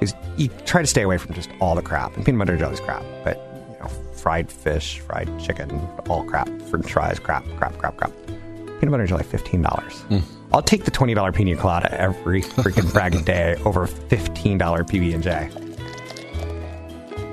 is 0.02 0.14
you 0.36 0.50
try 0.66 0.82
to 0.82 0.88
stay 0.88 1.04
away 1.04 1.18
from 1.18 1.34
just 1.36 1.50
all 1.60 1.76
the 1.76 1.82
crap. 1.82 2.16
And 2.16 2.26
peanut 2.26 2.40
butter 2.40 2.54
and 2.54 2.60
jelly 2.60 2.74
is 2.74 2.80
crap, 2.80 3.04
but 3.24 3.38
you 3.72 3.80
know, 3.80 3.88
fried 4.14 4.52
fish, 4.52 5.00
fried 5.00 5.30
chicken, 5.40 5.72
all 6.10 6.24
crap. 6.24 6.48
French 6.64 6.92
fries, 6.92 7.20
crap, 7.20 7.46
crap, 7.58 7.78
crap, 7.78 7.98
crap. 7.98 8.12
Peanut 8.26 8.92
butter 8.92 9.02
and 9.04 9.10
jelly, 9.10 9.24
fifteen 9.24 9.62
dollars. 9.62 10.02
Hmm. 10.02 10.20
I'll 10.54 10.62
take 10.62 10.86
the 10.86 10.92
twenty 10.92 11.14
dollar 11.14 11.32
pina 11.32 11.56
colada 11.56 11.94
every 12.00 12.42
freaking 12.42 12.92
bragging 12.94 13.24
day 13.24 13.56
over 13.66 13.86
fifteen 13.88 14.58
dollar 14.58 14.84
PB 14.84 15.14
and 15.14 15.24
J. 15.24 15.50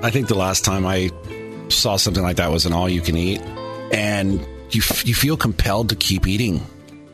I 0.05 0.11
think 0.11 0.27
the 0.27 0.35
last 0.35 0.63
time 0.63 0.85
I 0.85 1.09
saw 1.69 1.95
something 1.97 2.21
like 2.21 2.35
that 2.37 2.51
was 2.51 2.67
an 2.67 2.73
all 2.73 2.87
you 2.87 3.01
can 3.01 3.17
eat, 3.17 3.41
and 3.91 4.39
you 4.69 4.81
f- 4.87 5.03
you 5.05 5.15
feel 5.15 5.35
compelled 5.35 5.89
to 5.89 5.95
keep 5.95 6.27
eating 6.27 6.61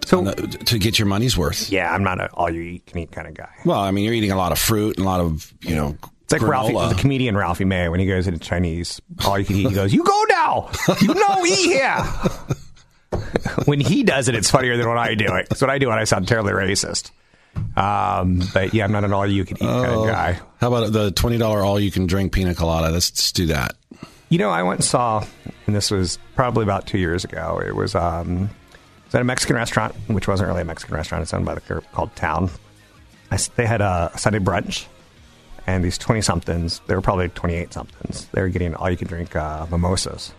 So 0.06 0.28
uh, 0.28 0.34
to 0.34 0.78
get 0.78 1.00
your 1.00 1.06
money's 1.06 1.38
worth. 1.38 1.72
yeah, 1.72 1.90
I'm 1.94 2.04
not 2.04 2.20
an 2.20 2.28
all 2.34 2.50
you 2.50 2.62
eat 2.62 2.86
can 2.86 3.00
eat 3.00 3.14
kind 3.14 3.30
of 3.30 3.34
guy. 3.34 3.50
Well, 3.64 3.80
I 3.80 3.92
mean, 3.92 4.04
you're 4.04 4.14
eating 4.14 4.32
a 4.32 4.36
lot 4.36 4.52
of 4.52 4.60
fruit 4.60 4.98
and 4.98 5.06
a 5.06 5.10
lot 5.10 5.22
of 5.22 5.54
you 5.62 5.74
know. 5.74 5.98
It's 6.24 6.34
like 6.34 6.42
Ralphie, 6.42 6.74
the 6.74 7.00
comedian 7.00 7.38
Ralphie 7.38 7.64
May, 7.64 7.88
when 7.88 8.02
he 8.02 8.06
goes 8.06 8.28
into 8.28 8.40
Chinese, 8.40 9.02
all 9.26 9.40
you 9.40 9.46
can 9.46 9.56
eat, 9.56 9.70
he 9.70 9.74
goes, 9.76 9.94
"You 9.94 10.04
go 10.04 10.24
now, 10.28 10.70
you 11.00 11.14
know, 11.14 11.46
eat 11.46 11.60
here." 11.60 11.96
when 13.66 13.80
he 13.80 14.04
does 14.04 14.28
it, 14.28 14.36
it's 14.36 14.52
funnier 14.52 14.76
than 14.76 14.90
when 14.90 14.98
I 14.98 15.16
do 15.16 15.34
it. 15.36 15.48
Because 15.48 15.62
when 15.62 15.70
I 15.72 15.78
do 15.78 15.90
it, 15.92 15.94
I 15.94 16.04
sound 16.04 16.28
terribly 16.28 16.52
racist. 16.52 17.12
Um, 17.76 18.42
but 18.54 18.74
yeah, 18.74 18.84
I'm 18.84 18.92
not 18.92 19.04
an 19.04 19.14
all 19.14 19.26
you 19.28 19.46
can 19.46 19.58
eat 19.58 19.62
kind 19.66 19.86
Oh. 19.92 20.04
of 20.04 20.10
guy. 20.10 20.40
How 20.60 20.68
about 20.74 20.92
the 20.92 21.12
twenty 21.12 21.38
dollar 21.38 21.62
all 21.64 21.80
you 21.80 21.92
can 21.92 22.06
drink 22.08 22.32
pina 22.34 22.54
colada? 22.56 22.90
Let's 22.92 23.12
just 23.12 23.36
do 23.36 23.48
that. 23.48 23.76
You 24.30 24.38
know, 24.38 24.50
I 24.50 24.64
went 24.64 24.80
and 24.80 24.86
saw, 24.86 25.26
and 25.68 25.76
this 25.76 25.92
was 25.92 26.18
probably 26.36 26.64
about 26.64 26.88
two 26.88 26.98
years 26.98 27.24
ago. 27.24 27.62
It 27.66 27.76
was 27.76 27.96
um, 27.96 28.44
it 28.44 29.06
was 29.08 29.16
at 29.16 29.22
a 29.22 29.26
Mexican 29.26 29.56
restaurant, 29.56 29.96
which 30.08 30.28
wasn't 30.28 30.48
really 30.48 30.62
a 30.62 30.66
Mexican 30.66 30.96
restaurant. 30.96 31.22
It's 31.24 31.34
owned 31.34 31.46
by 31.46 31.56
the 31.56 31.62
group 31.62 31.90
called 31.92 32.16
Town. 32.16 32.50
I 33.32 33.38
they 33.56 33.66
had 33.66 33.82
a 33.82 34.12
Sunday 34.18 34.40
brunch, 34.40 34.86
and 35.68 35.84
these 35.84 35.98
twenty 35.98 36.22
somethings, 36.22 36.82
they 36.88 36.96
were 36.96 37.02
probably 37.02 37.30
twenty 37.30 37.56
eight 37.56 37.74
somethings. 37.74 38.26
They 38.34 38.42
were 38.42 38.50
getting 38.50 38.76
all 38.76 38.90
you 38.90 38.98
can 38.98 39.08
drink 39.08 39.36
uh, 39.36 39.66
mimosas. 39.70 40.34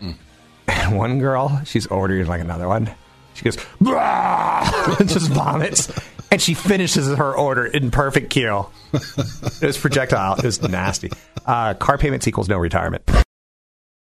And 0.69 0.97
one 0.97 1.19
girl, 1.19 1.61
she's 1.65 1.87
ordering 1.87 2.27
like 2.27 2.41
another 2.41 2.69
one. 2.69 2.91
She 3.35 3.45
goes, 3.45 3.57
and 3.81 5.09
just 5.09 5.29
vomits. 5.31 5.91
And 6.33 6.41
she 6.41 6.55
finishes 6.55 7.07
her 7.07 7.37
order 7.37 7.67
in 7.67 7.91
perfect 7.91 8.31
kill. 8.31 8.73
It 8.95 9.67
was 9.67 9.79
projectile. 9.79 10.37
It 10.37 10.45
was 10.45 10.61
nasty. 10.63 11.11
Uh, 11.47 11.75
car 11.75 11.99
payments 11.99 12.27
equals 12.27 12.49
no 12.49 12.59
retirement. 12.59 13.09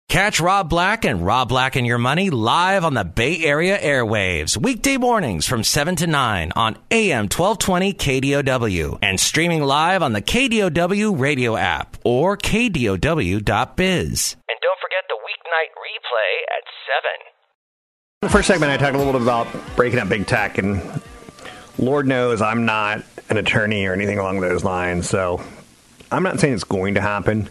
Catch 0.08 0.40
Rob 0.40 0.68
Black 0.68 1.04
and 1.04 1.24
Rob 1.24 1.48
Black 1.48 1.76
and 1.76 1.86
Your 1.86 1.98
Money 1.98 2.30
live 2.30 2.84
on 2.84 2.94
the 2.94 3.04
Bay 3.04 3.44
Area 3.44 3.78
airwaves, 3.78 4.56
weekday 4.56 4.96
mornings 4.96 5.46
from 5.46 5.62
7 5.62 5.96
to 5.96 6.06
9 6.06 6.52
on 6.56 6.76
AM 6.90 7.24
1220 7.28 7.94
KDOW 7.94 8.98
and 9.00 9.20
streaming 9.20 9.62
live 9.62 10.02
on 10.02 10.12
the 10.12 10.22
KDOW 10.22 11.18
radio 11.18 11.56
app 11.56 11.96
or 12.04 12.36
KDOW.biz. 12.36 13.36
And 13.38 14.58
don't 14.60 14.80
forget 14.80 15.04
the 15.08 15.18
weeknight 15.22 15.70
replay 15.78 16.32
at 16.56 16.64
7. 16.84 18.22
the 18.22 18.28
first 18.30 18.48
segment, 18.48 18.72
I 18.72 18.76
talked 18.76 18.94
a 18.94 18.98
little 18.98 19.12
bit 19.12 19.22
about 19.22 19.46
breaking 19.76 19.98
up 20.00 20.08
big 20.08 20.26
tech, 20.26 20.58
and 20.58 20.80
Lord 21.78 22.06
knows 22.06 22.42
I'm 22.42 22.64
not 22.64 23.04
an 23.30 23.36
attorney 23.36 23.86
or 23.86 23.92
anything 23.92 24.18
along 24.18 24.40
those 24.40 24.64
lines. 24.64 25.08
So 25.08 25.42
I'm 26.10 26.22
not 26.22 26.40
saying 26.40 26.54
it's 26.54 26.64
going 26.64 26.94
to 26.94 27.00
happen. 27.00 27.48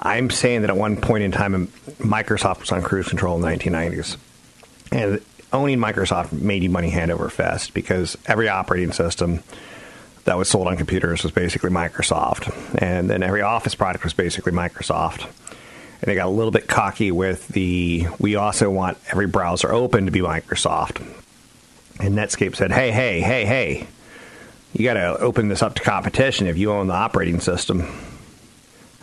I'm 0.00 0.30
saying 0.30 0.62
that 0.62 0.70
at 0.70 0.76
one 0.76 0.96
point 0.96 1.24
in 1.24 1.32
time, 1.32 1.68
Microsoft 1.98 2.60
was 2.60 2.72
on 2.72 2.82
cruise 2.82 3.08
control 3.08 3.36
in 3.36 3.42
the 3.42 3.48
1990s. 3.48 4.16
And 4.90 5.20
owning 5.52 5.78
Microsoft 5.78 6.32
made 6.32 6.62
you 6.62 6.70
money 6.70 6.90
hand 6.90 7.10
over 7.10 7.28
fist 7.28 7.74
because 7.74 8.16
every 8.26 8.48
operating 8.48 8.92
system 8.92 9.42
that 10.24 10.36
was 10.36 10.48
sold 10.48 10.66
on 10.66 10.76
computers 10.76 11.22
was 11.22 11.32
basically 11.32 11.70
Microsoft. 11.70 12.52
And 12.80 13.08
then 13.08 13.22
every 13.22 13.42
Office 13.42 13.74
product 13.74 14.04
was 14.04 14.14
basically 14.14 14.52
Microsoft 14.52 15.28
and 16.04 16.10
they 16.10 16.16
got 16.16 16.26
a 16.26 16.30
little 16.30 16.50
bit 16.50 16.68
cocky 16.68 17.10
with 17.10 17.48
the 17.48 18.06
we 18.18 18.36
also 18.36 18.68
want 18.68 18.98
every 19.10 19.26
browser 19.26 19.72
open 19.72 20.04
to 20.04 20.10
be 20.10 20.20
Microsoft. 20.20 21.02
And 22.00 22.14
Netscape 22.14 22.56
said, 22.56 22.72
"Hey, 22.72 22.90
hey, 22.90 23.20
hey, 23.20 23.44
hey. 23.44 23.86
You 24.72 24.84
got 24.84 24.94
to 24.94 25.18
open 25.18 25.48
this 25.48 25.62
up 25.62 25.74
to 25.76 25.82
competition 25.82 26.46
if 26.46 26.58
you 26.58 26.72
own 26.72 26.88
the 26.88 26.94
operating 26.94 27.40
system." 27.40 27.86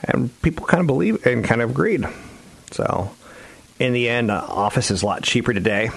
And 0.03 0.41
people 0.41 0.65
kind 0.65 0.81
of 0.81 0.87
believe 0.87 1.25
and 1.25 1.43
kind 1.43 1.61
of 1.61 1.69
agreed. 1.69 2.05
So, 2.71 3.11
in 3.79 3.93
the 3.93 4.09
end, 4.09 4.31
uh, 4.31 4.43
Office 4.47 4.91
is 4.91 5.03
a 5.03 5.05
lot 5.05 5.23
cheaper 5.23 5.53
today 5.53 5.89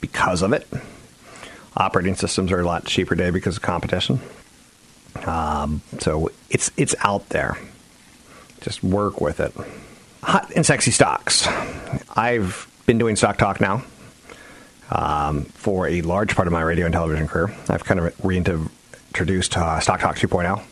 because 0.00 0.42
of 0.42 0.52
it. 0.52 0.66
Operating 1.76 2.14
systems 2.14 2.52
are 2.52 2.60
a 2.60 2.64
lot 2.64 2.84
cheaper 2.84 3.14
today 3.14 3.30
because 3.30 3.56
of 3.56 3.62
competition. 3.62 4.20
Um, 5.24 5.82
so 5.98 6.30
it's 6.50 6.70
it's 6.76 6.94
out 7.00 7.28
there. 7.30 7.56
Just 8.60 8.82
work 8.82 9.20
with 9.20 9.40
it 9.40 9.54
hot 10.26 10.50
and 10.56 10.66
sexy 10.66 10.90
stocks. 10.90 11.46
I've 12.16 12.68
been 12.84 12.98
doing 12.98 13.16
stock 13.16 13.38
talk 13.38 13.60
now 13.60 13.84
um, 14.90 15.44
for 15.44 15.88
a 15.88 16.02
large 16.02 16.34
part 16.34 16.46
of 16.46 16.52
my 16.52 16.62
radio 16.62 16.86
and 16.86 16.92
television 16.92 17.26
career. 17.26 17.54
I've 17.68 17.84
kind 17.84 18.00
of 18.00 18.24
reintroduced 18.24 19.56
uh, 19.56 19.80
Stock 19.80 20.00
Talk 20.00 20.16
2.0. 20.16 20.62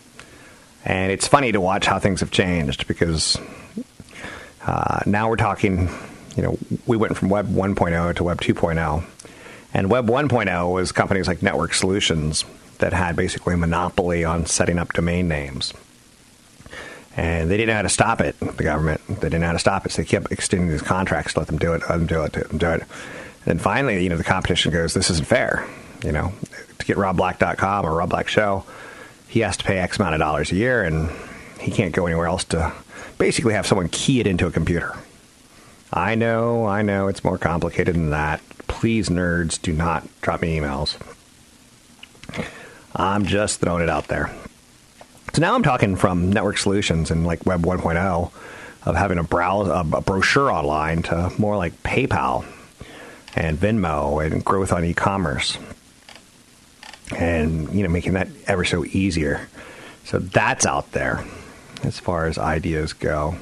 And 0.85 1.11
it's 1.11 1.27
funny 1.27 1.53
to 1.53 1.61
watch 1.61 1.87
how 1.87 1.99
things 1.99 2.21
have 2.21 2.31
changed 2.31 2.87
because 2.87 3.39
uh, 4.67 5.01
now 5.07 5.29
we're 5.29 5.37
talking, 5.37 5.89
you 6.37 6.43
know, 6.43 6.59
we 6.87 6.97
went 6.97 7.17
from 7.17 7.31
Web 7.31 7.49
1.0 7.49 8.17
to 8.17 8.25
Web 8.25 8.41
2.0. 8.41 9.05
And 9.73 9.91
Web 9.91 10.07
1.0 10.07 10.73
was 10.73 10.93
companies 10.93 11.27
like 11.27 11.43
Network 11.43 11.75
Solutions 11.75 12.45
that 12.79 12.93
had 12.93 13.17
basically 13.17 13.55
a 13.55 13.57
monopoly 13.57 14.25
on 14.25 14.47
setting 14.47 14.79
up 14.79 14.93
domain 14.93 15.27
names 15.27 15.73
and 17.17 17.51
they 17.51 17.57
didn't 17.57 17.69
know 17.69 17.77
how 17.77 17.83
to 17.83 17.89
stop 17.89 18.21
it. 18.21 18.39
The 18.41 18.65
government 18.65 19.01
they 19.07 19.29
didn't 19.29 19.41
know 19.41 19.47
how 19.49 19.53
to 19.53 19.59
stop 19.59 19.87
it, 19.87 19.93
so 19.93 20.03
they 20.03 20.07
kept 20.07 20.33
extending 20.33 20.69
these 20.69 20.83
contracts, 20.83 21.37
let 21.37 21.47
them 21.47 21.59
do 21.59 21.73
it, 21.75 21.83
let 21.83 21.99
them 21.99 22.07
do 22.07 22.23
it, 22.25 22.37
let 22.37 22.49
them 22.49 22.59
do 22.59 22.71
it. 22.71 22.83
And 23.47 23.61
finally, 23.61 24.03
you 24.03 24.09
know, 24.09 24.17
the 24.17 24.25
competition 24.25 24.73
goes, 24.73 24.95
"This 24.95 25.11
isn't 25.11 25.27
fair." 25.27 25.67
You 26.03 26.13
know, 26.13 26.33
to 26.79 26.87
get 26.87 26.97
RobBlack.com 26.97 27.87
or 27.87 27.95
Rob 27.95 28.11
Black 28.11 28.29
Show, 28.29 28.65
he 29.29 29.41
has 29.41 29.57
to 29.57 29.65
pay 29.65 29.79
X 29.79 29.99
amount 29.99 30.15
of 30.15 30.21
dollars 30.21 30.53
a 30.53 30.57
year, 30.57 30.83
and 30.83 31.11
he 31.61 31.71
can't 31.71 31.93
go 31.95 32.07
anywhere 32.07 32.27
else 32.27 32.45
to 32.45 32.73
basically 33.19 33.55
have 33.55 33.67
someone 33.67 33.89
key 33.89 34.21
it 34.21 34.27
into 34.27 34.47
a 34.47 34.51
computer. 34.51 34.95
I 35.93 36.15
know, 36.15 36.67
I 36.67 36.83
know, 36.83 37.09
it's 37.09 37.23
more 37.23 37.39
complicated 37.39 37.95
than 37.95 38.11
that. 38.11 38.41
Please, 38.67 39.09
nerds, 39.09 39.61
do 39.61 39.73
not 39.73 40.07
drop 40.21 40.43
me 40.43 40.59
emails. 40.59 40.97
I'm 42.97 43.27
just 43.27 43.61
throwing 43.61 43.83
it 43.83 43.89
out 43.89 44.09
there. 44.09 44.31
So 45.33 45.41
now 45.41 45.55
I'm 45.55 45.63
talking 45.63 45.97
from 45.97 46.31
network 46.33 46.59
solutions 46.59 47.11
and 47.11 47.27
like 47.27 47.45
Web 47.47 47.63
1.0 47.63 48.31
of 48.87 48.97
having 48.97 49.19
a 49.19 49.25
browse 49.25 49.69
a, 49.69 50.01
brochure 50.01 50.51
online 50.51 51.03
to 51.05 51.33
more 51.39 51.57
like 51.57 51.81
PayPal 51.83 52.45
and 53.35 53.59
Venmo 53.59 54.25
and 54.25 54.45
growth 54.45 54.73
on 54.73 54.85
e-commerce, 54.85 55.59
and 57.17 57.73
you 57.75 57.83
know 57.83 57.89
making 57.89 58.15
that 58.15 58.29
ever 58.47 58.65
so 58.65 58.85
easier. 58.85 59.49
So 60.05 60.19
that's 60.19 60.67
out 60.67 60.93
there 60.93 61.25
as 61.83 61.99
far 61.99 62.27
as 62.27 62.39
ideas 62.39 62.93
go. 62.93 63.37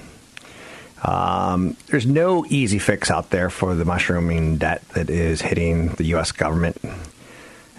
Um, 1.03 1.77
there's 1.89 2.07
no 2.07 2.47
easy 2.49 2.79
fix 2.79 3.11
out 3.11 3.31
there 3.31 3.51
for 3.51 3.75
the 3.75 3.85
mushrooming 3.85 4.59
debt 4.59 4.89
that 4.91 5.11
is 5.11 5.43
hitting 5.43 5.89
the 5.89 6.05
U.S. 6.05 6.33
government, 6.33 6.79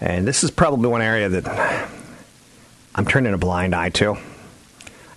and 0.01 0.27
this 0.27 0.43
is 0.43 0.51
probably 0.51 0.89
one 0.89 1.01
area 1.01 1.29
that 1.29 1.89
I'm 2.95 3.05
turning 3.05 3.33
a 3.33 3.37
blind 3.37 3.73
eye 3.73 3.89
to. 3.89 4.17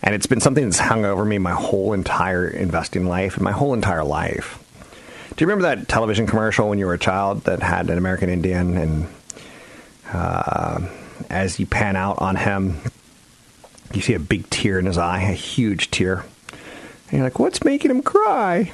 And 0.02 0.14
it's 0.14 0.26
been 0.26 0.40
something 0.40 0.64
that's 0.64 0.78
hung 0.78 1.04
over 1.04 1.24
me 1.24 1.38
my 1.38 1.52
whole 1.52 1.92
entire 1.92 2.46
investing 2.46 3.06
life 3.06 3.34
and 3.34 3.42
my 3.42 3.50
whole 3.50 3.74
entire 3.74 4.04
life. 4.04 4.62
Do 5.36 5.44
you 5.44 5.48
remember 5.48 5.74
that 5.74 5.88
television 5.88 6.26
commercial 6.26 6.68
when 6.68 6.78
you 6.78 6.86
were 6.86 6.94
a 6.94 6.98
child 6.98 7.42
that 7.42 7.62
had 7.62 7.90
an 7.90 7.98
American 7.98 8.30
Indian 8.30 8.76
and 8.76 9.06
uh, 10.12 10.80
as 11.28 11.60
you 11.60 11.66
pan 11.66 11.96
out 11.96 12.18
on 12.18 12.36
him, 12.36 12.80
you 13.92 14.00
see 14.00 14.14
a 14.14 14.18
big 14.18 14.48
tear 14.50 14.78
in 14.78 14.86
his 14.86 14.98
eye, 14.98 15.22
a 15.22 15.32
huge 15.32 15.90
tear. 15.90 16.24
And 17.08 17.12
you're 17.12 17.22
like, 17.22 17.38
what's 17.38 17.64
making 17.64 17.90
him 17.90 18.02
cry? 18.02 18.72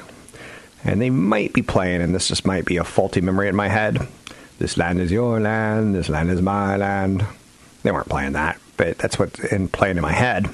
And 0.85 1.01
they 1.01 1.11
might 1.11 1.53
be 1.53 1.63
playing, 1.63 2.01
and 2.01 2.15
this 2.15 2.29
just 2.29 2.47
might 2.47 2.65
be 2.65 2.77
a 2.77 2.85
faulty 2.85 3.21
memory 3.21 3.49
in 3.49 3.57
my 3.57 3.69
head. 3.69 4.07
This 4.59 4.77
land 4.77 5.01
is 5.01 5.11
your 5.11 5.41
land, 5.41 5.95
this 5.95 6.09
land 6.09 6.31
is 6.31 6.43
my 6.43 6.77
land. 6.77 7.25
They 7.83 7.91
weren't 7.91 8.09
playing 8.09 8.33
that 8.33 8.59
but 8.83 8.99
that's 8.99 9.17
what's 9.17 9.39
in 9.39 9.69
playing 9.69 9.97
in 9.97 10.03
my 10.03 10.13
head. 10.13 10.49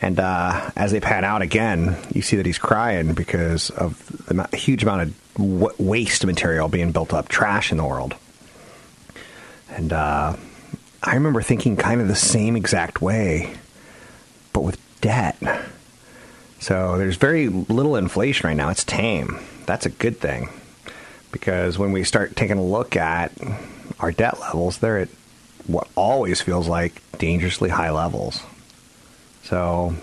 And 0.00 0.18
uh, 0.18 0.70
as 0.74 0.92
they 0.92 1.00
pan 1.00 1.24
out 1.24 1.42
again, 1.42 1.96
you 2.12 2.22
see 2.22 2.36
that 2.36 2.46
he's 2.46 2.58
crying 2.58 3.14
because 3.14 3.70
of 3.70 4.06
the 4.26 4.56
huge 4.56 4.82
amount 4.82 5.02
of 5.02 5.34
w- 5.36 5.74
waste 5.78 6.24
material 6.24 6.68
being 6.68 6.92
built 6.92 7.12
up, 7.12 7.28
trash 7.28 7.70
in 7.70 7.78
the 7.78 7.84
world. 7.84 8.14
And 9.68 9.92
uh, 9.92 10.36
I 11.02 11.14
remember 11.14 11.42
thinking 11.42 11.76
kind 11.76 12.00
of 12.00 12.08
the 12.08 12.16
same 12.16 12.56
exact 12.56 13.02
way, 13.02 13.54
but 14.52 14.60
with 14.60 14.78
debt. 15.00 15.36
So 16.60 16.96
there's 16.96 17.16
very 17.16 17.48
little 17.48 17.96
inflation 17.96 18.48
right 18.48 18.56
now. 18.56 18.70
It's 18.70 18.84
tame. 18.84 19.38
That's 19.66 19.86
a 19.86 19.90
good 19.90 20.18
thing. 20.18 20.48
Because 21.32 21.78
when 21.78 21.92
we 21.92 22.04
start 22.04 22.36
taking 22.36 22.58
a 22.58 22.64
look 22.64 22.96
at 22.96 23.32
our 24.00 24.12
debt 24.12 24.38
levels, 24.40 24.78
they're 24.78 24.98
at 24.98 25.08
what 25.66 25.88
always 25.96 26.40
feels 26.40 26.68
like 26.68 27.00
dangerously 27.18 27.70
high 27.70 27.90
levels. 27.90 28.42
So 29.44 29.94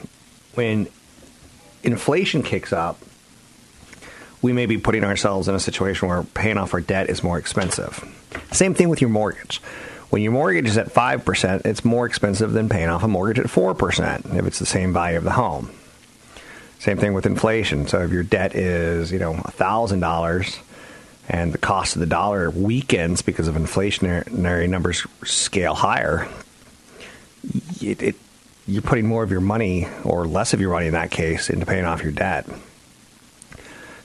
when 0.56 0.88
inflation 1.84 2.44
kicks 2.44 2.74
up, 2.74 3.00
we 4.42 4.54
may 4.54 4.66
be 4.66 4.78
putting 4.78 5.04
ourselves 5.04 5.48
in 5.48 5.56
a 5.56 5.60
situation 5.60 6.08
where 6.08 6.24
paying 6.24 6.58
off 6.58 6.74
our 6.74 6.82
debt 6.82 7.10
is 7.10 7.24
more 7.24 7.38
expensive. 7.38 8.04
Same 8.52 8.74
thing 8.74 8.90
with 8.90 9.02
your 9.02 9.10
mortgage. 9.10 9.58
When 10.10 10.22
your 10.22 10.32
mortgage 10.32 10.66
is 10.66 10.78
at 10.78 10.88
5%, 10.88 11.66
it's 11.66 11.86
more 11.86 12.06
expensive 12.06 12.54
than 12.54 12.70
paying 12.70 12.90
off 12.90 13.04
a 13.04 13.08
mortgage 13.08 13.40
at 13.40 13.46
4% 13.46 14.36
if 14.36 14.46
it's 14.46 14.60
the 14.60 14.66
same 14.66 14.94
value 14.94 15.18
of 15.18 15.24
the 15.24 15.32
home. 15.32 15.72
Same 16.80 16.98
thing 16.98 17.14
with 17.14 17.26
inflation. 17.26 17.88
So 17.88 18.02
if 18.02 18.12
your 18.12 18.24
debt 18.24 18.56
is, 18.56 19.12
you 19.12 19.20
know, 19.20 19.34
$1,000, 19.34 20.60
and 21.30 21.54
the 21.54 21.60
cost 21.60 21.96
of 21.96 22.00
the 22.00 22.08
dollar 22.08 22.50
weakens 22.50 23.22
because 23.22 23.48
of 23.48 23.56
inflationary 23.56 24.68
numbers 24.68 25.06
scale 25.24 25.76
higher, 25.76 26.28
it, 27.82 28.02
it, 28.02 28.16
you're 28.70 28.82
putting 28.82 29.08
more 29.08 29.24
of 29.24 29.32
your 29.32 29.42
money, 29.42 29.88
or 30.04 30.28
less 30.28 30.54
of 30.54 30.62
your 30.62 30.72
money 30.72 30.88
in 30.88 30.94
that 30.94 31.12
case, 31.12 31.50
into 31.50 31.66
paying 31.66 31.86
off 31.86 32.04
your 32.04 32.12
debt. 32.12 32.48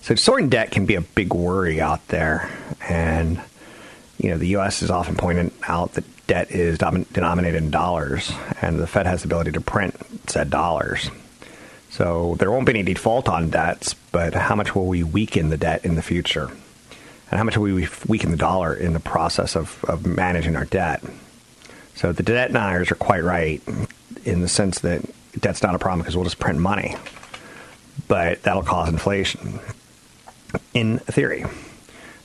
So 0.03 0.15
sorting 0.15 0.49
debt 0.49 0.71
can 0.71 0.87
be 0.87 0.97
a 0.97 1.01
big 1.01 1.33
worry 1.33 1.81
out 1.81 2.07
there, 2.09 2.51
and 2.89 3.41
you 4.19 4.31
know 4.31 4.39
the 4.39 4.49
U.S. 4.49 4.83
is 4.83 4.91
often 4.91 5.17
pointing 5.17 5.51
out 5.67 5.95
that 5.95 6.05
debt 6.27 6.51
is 6.51 6.79
denominated 6.79 7.63
in 7.63 7.71
dollars, 7.71 8.33
and 8.61 8.79
the 8.79 8.87
Fed 8.87 9.07
has 9.07 9.23
the 9.23 9.29
ability 9.29 9.53
to 9.53 9.61
print 9.61 9.95
said 10.29 10.51
dollars. 10.51 11.11
So 11.91 12.35
there 12.39 12.51
won't 12.51 12.67
be 12.67 12.73
any 12.73 12.83
default 12.83 13.29
on 13.29 13.51
debts, 13.51 13.95
but 14.13 14.35
how 14.35 14.57
much 14.57 14.75
will 14.75 14.87
we 14.87 15.03
weaken 15.03 15.51
the 15.51 15.57
debt 15.57 15.85
in 15.85 15.95
the 15.95 16.03
future? 16.03 16.51
and 17.35 17.39
how 17.39 17.45
much 17.45 17.57
will 17.57 17.65
we 17.65 17.89
weaken 18.07 18.31
the 18.31 18.37
dollar 18.37 18.73
in 18.75 18.93
the 18.93 19.01
process 19.01 19.57
of, 19.57 19.85
of 19.89 20.07
managing 20.07 20.55
our 20.55 20.67
debt. 20.67 21.03
So 21.97 22.13
the 22.13 22.23
debt 22.23 22.53
deniers 22.53 22.93
are 22.93 22.97
quite 22.97 23.25
right 23.25 23.61
in 24.25 24.41
the 24.41 24.49
sense 24.49 24.81
that 24.81 25.03
debt's 25.39 25.63
not 25.63 25.75
a 25.75 25.79
problem 25.79 26.01
because 26.01 26.17
we'll 26.17 26.25
just 26.25 26.39
print 26.39 26.59
money, 26.59 26.97
but 28.09 28.43
that'll 28.43 28.63
cause 28.63 28.89
inflation 28.89 29.61
in 30.73 30.99
theory. 30.99 31.45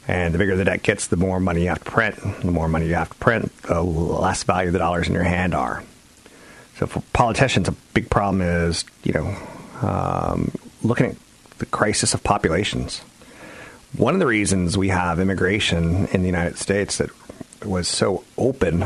And 0.07 0.33
the 0.33 0.39
bigger 0.39 0.55
the 0.55 0.65
debt 0.65 0.81
gets, 0.81 1.07
the 1.07 1.17
more 1.17 1.39
money 1.39 1.61
you 1.61 1.67
have 1.67 1.83
to 1.83 1.91
print. 1.91 2.15
The 2.41 2.51
more 2.51 2.67
money 2.67 2.87
you 2.87 2.95
have 2.95 3.09
to 3.09 3.15
print, 3.15 3.55
the 3.63 3.81
less 3.81 4.41
value 4.43 4.71
the 4.71 4.79
dollars 4.79 5.07
in 5.07 5.13
your 5.13 5.23
hand 5.23 5.53
are. 5.53 5.83
So 6.77 6.87
for 6.87 7.03
politicians, 7.13 7.67
a 7.67 7.73
big 7.93 8.09
problem 8.09 8.41
is, 8.41 8.85
you 9.03 9.13
know, 9.13 9.37
um, 9.81 10.51
looking 10.81 11.07
at 11.07 11.15
the 11.59 11.67
crisis 11.67 12.13
of 12.15 12.23
populations. 12.23 13.01
One 13.97 14.13
of 14.13 14.19
the 14.19 14.25
reasons 14.25 14.77
we 14.77 14.89
have 14.89 15.19
immigration 15.19 16.07
in 16.07 16.21
the 16.21 16.27
United 16.27 16.57
States 16.57 16.97
that 16.97 17.11
was 17.63 17.87
so 17.87 18.23
open 18.37 18.85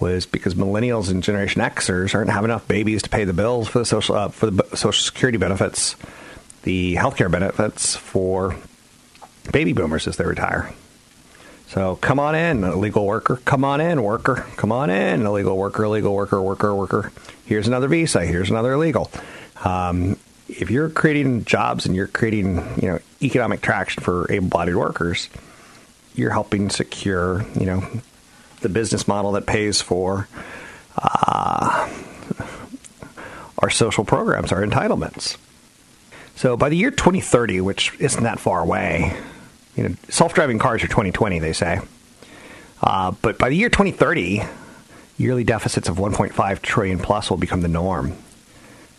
was 0.00 0.26
because 0.26 0.54
millennials 0.54 1.10
and 1.10 1.22
Generation 1.22 1.60
Xers 1.62 2.14
aren't 2.14 2.30
having 2.30 2.50
enough 2.50 2.66
babies 2.68 3.02
to 3.02 3.10
pay 3.10 3.24
the 3.24 3.32
bills 3.32 3.68
for 3.68 3.78
the 3.78 3.84
social 3.84 4.14
uh, 4.14 4.28
for 4.28 4.50
the 4.50 4.76
Social 4.76 5.02
Security 5.02 5.38
benefits, 5.38 5.96
the 6.62 6.94
healthcare 6.96 7.30
benefits 7.30 7.96
for 7.96 8.56
baby 9.52 9.72
boomers 9.72 10.06
as 10.06 10.16
they 10.16 10.24
retire. 10.24 10.72
So 11.68 11.96
come 11.96 12.18
on 12.18 12.34
in, 12.34 12.64
illegal 12.64 13.04
worker. 13.06 13.36
Come 13.44 13.62
on 13.64 13.80
in, 13.80 14.02
worker. 14.02 14.46
Come 14.56 14.72
on 14.72 14.88
in, 14.88 15.26
illegal 15.26 15.56
worker, 15.56 15.84
illegal 15.84 16.14
worker, 16.14 16.40
worker, 16.40 16.74
worker. 16.74 17.12
Here's 17.44 17.68
another 17.68 17.88
visa. 17.88 18.24
Here's 18.24 18.50
another 18.50 18.72
illegal. 18.72 19.10
Um, 19.64 20.16
if 20.48 20.70
you're 20.70 20.88
creating 20.88 21.44
jobs 21.44 21.84
and 21.84 21.94
you're 21.94 22.06
creating, 22.06 22.56
you 22.80 22.88
know, 22.88 22.98
economic 23.20 23.60
traction 23.60 24.02
for 24.02 24.30
able-bodied 24.32 24.76
workers, 24.76 25.28
you're 26.14 26.30
helping 26.30 26.70
secure, 26.70 27.44
you 27.58 27.66
know, 27.66 27.86
the 28.60 28.68
business 28.68 29.08
model 29.08 29.32
that 29.32 29.46
pays 29.46 29.80
for 29.80 30.28
uh, 30.96 31.88
our 33.58 33.70
social 33.70 34.04
programs, 34.04 34.52
our 34.52 34.64
entitlements. 34.64 35.36
So 36.36 36.56
by 36.56 36.68
the 36.68 36.76
year 36.76 36.90
2030, 36.90 37.60
which 37.60 37.98
isn't 37.98 38.22
that 38.22 38.38
far 38.38 38.60
away, 38.60 39.16
you 39.76 39.88
know, 39.88 39.94
self-driving 40.08 40.58
cars 40.58 40.82
are 40.84 40.88
2020, 40.88 41.38
they 41.40 41.52
say. 41.52 41.80
Uh, 42.82 43.12
but 43.22 43.38
by 43.38 43.48
the 43.48 43.56
year 43.56 43.68
2030, 43.68 44.42
yearly 45.16 45.44
deficits 45.44 45.88
of 45.88 45.96
1.5 45.96 46.62
trillion 46.62 46.98
plus 46.98 47.30
will 47.30 47.36
become 47.36 47.60
the 47.60 47.68
norm. 47.68 48.16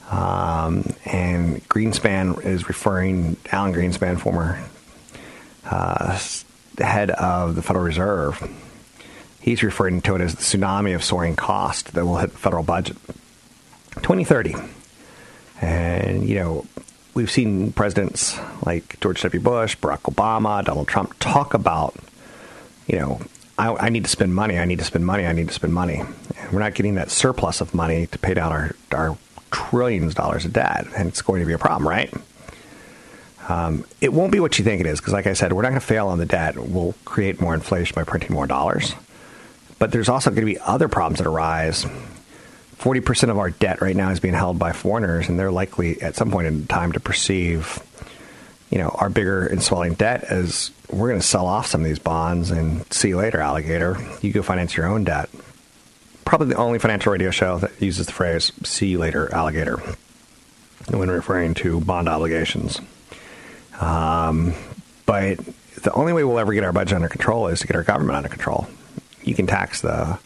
Um, 0.09 0.93
and 1.05 1.63
Greenspan 1.69 2.43
is 2.43 2.67
referring, 2.67 3.37
Alan 3.51 3.73
Greenspan, 3.73 4.19
former 4.19 4.61
uh, 5.65 6.19
head 6.77 7.11
of 7.11 7.55
the 7.55 7.61
Federal 7.61 7.85
Reserve, 7.85 8.41
he's 9.39 9.63
referring 9.63 10.01
to 10.01 10.15
it 10.15 10.22
as 10.22 10.36
the 10.36 10.41
tsunami 10.41 10.96
of 10.96 11.03
soaring 11.03 11.36
cost 11.36 11.93
that 11.93 12.05
will 12.05 12.17
hit 12.17 12.31
the 12.31 12.38
federal 12.38 12.63
budget. 12.63 12.98
2030. 13.96 14.55
And, 15.62 16.27
you 16.27 16.36
know, 16.36 16.65
we've 17.13 17.31
seen 17.31 17.72
presidents 17.72 18.39
like 18.65 19.00
George 19.00 19.22
W. 19.22 19.39
Bush, 19.39 19.77
Barack 19.77 20.01
Obama, 20.13 20.63
Donald 20.63 20.88
Trump 20.88 21.13
talk 21.19 21.53
about, 21.53 21.96
you 22.88 22.98
know, 22.98 23.22
I, 23.58 23.88
I, 23.88 23.89
need 23.89 24.05
to 24.05 24.10
spend 24.10 24.34
money, 24.34 24.58
I 24.58 24.63
need 24.63 24.79
to 24.79 24.86
spend 24.86 25.05
money, 25.05 25.25
I 25.25 25.34
need 25.34 25.50
to 25.50 25.53
spend 25.53 25.74
money. 25.74 26.00
And 26.00 26.51
we're 26.51 26.60
not 26.60 26.75
getting 26.75 26.96
that 26.96 27.12
surplus 27.12 27.60
of 27.60 27.74
money 27.74 28.08
to 28.08 28.17
pay 28.17 28.34
down 28.34 28.53
our, 28.53 28.75
our 28.93 29.17
trillions 29.51 30.12
of 30.12 30.15
dollars 30.15 30.46
of 30.46 30.53
debt, 30.53 30.88
and 30.96 31.10
it's 31.10 31.22
going 31.22 31.41
to 31.41 31.46
be 31.46 31.53
a 31.53 31.58
problem, 31.58 31.88
right? 31.88 32.13
Um, 33.50 33.84
it 34.00 34.13
won't 34.13 34.31
be 34.31 34.39
what 34.39 34.60
you 34.60 34.63
think 34.63 34.79
it 34.79 34.88
is, 34.88 35.00
because 35.00 35.12
like 35.12 35.27
I 35.27 35.34
said, 35.34 35.51
we're 35.51 35.63
not 35.63 35.69
going 35.69 35.81
to 35.81 35.86
fail 35.86 36.08
on 36.08 36.19
the 36.19 36.25
debt. 36.25 36.58
We'll 36.58 36.93
create 37.03 37.41
more 37.41 37.53
inflation 37.53 37.96
by 37.96 38.03
printing 38.03 38.34
more 38.34 38.48
dollars. 38.48 38.93
But 39.79 39.91
there's 39.91 40.09
also 40.09 40.29
going 40.29 40.41
to 40.41 40.53
be 40.53 40.59
other 40.59 40.88
problems 40.88 41.19
that 41.19 41.27
arise 41.27 41.86
40% 42.79 43.29
of 43.29 43.38
our 43.38 43.50
debt 43.50 43.81
right 43.81 43.95
now 43.95 44.09
is 44.09 44.21
being 44.21 44.33
held 44.33 44.57
by 44.57 44.71
foreigners, 44.71 45.27
and 45.27 45.38
they're 45.38 45.51
likely 45.51 46.01
at 46.01 46.15
some 46.15 46.31
point 46.31 46.48
in 46.48 46.65
time 46.65 46.93
to 46.93 47.00
perceive, 47.00 47.79
you 48.69 48.77
know, 48.77 48.89
our 48.89 49.09
bigger 49.09 49.45
and 49.45 49.62
swelling 49.62 49.95
debt 49.95 50.24
as 50.24 50.71
we're 50.89 51.09
going 51.09 51.19
to 51.19 51.27
sell 51.27 51.45
off 51.45 51.67
some 51.67 51.81
of 51.81 51.88
these 51.88 52.00
bonds 52.00 52.51
and 52.51 52.91
see 52.91 53.09
you 53.09 53.17
later, 53.17 53.41
alligator. 53.41 53.98
You 54.21 54.31
go 54.31 54.41
finance 54.41 54.77
your 54.77 54.88
own 54.88 55.03
debt. 55.03 55.29
Probably 56.24 56.48
the 56.48 56.55
only 56.55 56.79
financial 56.79 57.12
radio 57.12 57.31
show 57.31 57.59
that 57.59 57.81
uses 57.81 58.05
the 58.05 58.13
phrase 58.13 58.53
"see 58.63 58.88
you 58.88 58.98
later, 59.00 59.33
alligator" 59.33 59.81
when 60.89 61.09
referring 61.09 61.53
to 61.55 61.81
bond 61.81 62.07
obligations. 62.07 62.79
Um, 63.81 64.53
but 65.05 65.39
the 65.83 65.91
only 65.93 66.13
way 66.13 66.24
we'll 66.24 66.39
ever 66.39 66.53
get 66.53 66.63
our 66.63 66.71
budget 66.71 66.95
under 66.95 67.09
control 67.09 67.48
is 67.48 67.59
to 67.59 67.67
get 67.67 67.75
our 67.75 67.83
government 67.83 68.15
under 68.15 68.29
control. 68.29 68.67
You 69.23 69.35
can 69.35 69.47
tax 69.47 69.81
the 69.81 70.19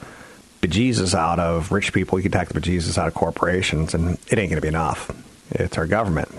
bejesus 0.62 1.14
out 1.14 1.40
of 1.40 1.72
rich 1.72 1.94
people. 1.94 2.20
You 2.20 2.24
can 2.24 2.32
tax 2.32 2.52
the 2.52 2.60
bejesus 2.60 2.98
out 2.98 3.08
of 3.08 3.14
corporations, 3.14 3.94
and 3.94 4.18
it 4.30 4.40
ain't 4.40 4.50
going 4.50 4.56
to 4.56 4.62
be 4.62 4.68
enough. 4.68 5.12
It's 5.52 5.78
our 5.78 5.86
government. 5.86 6.30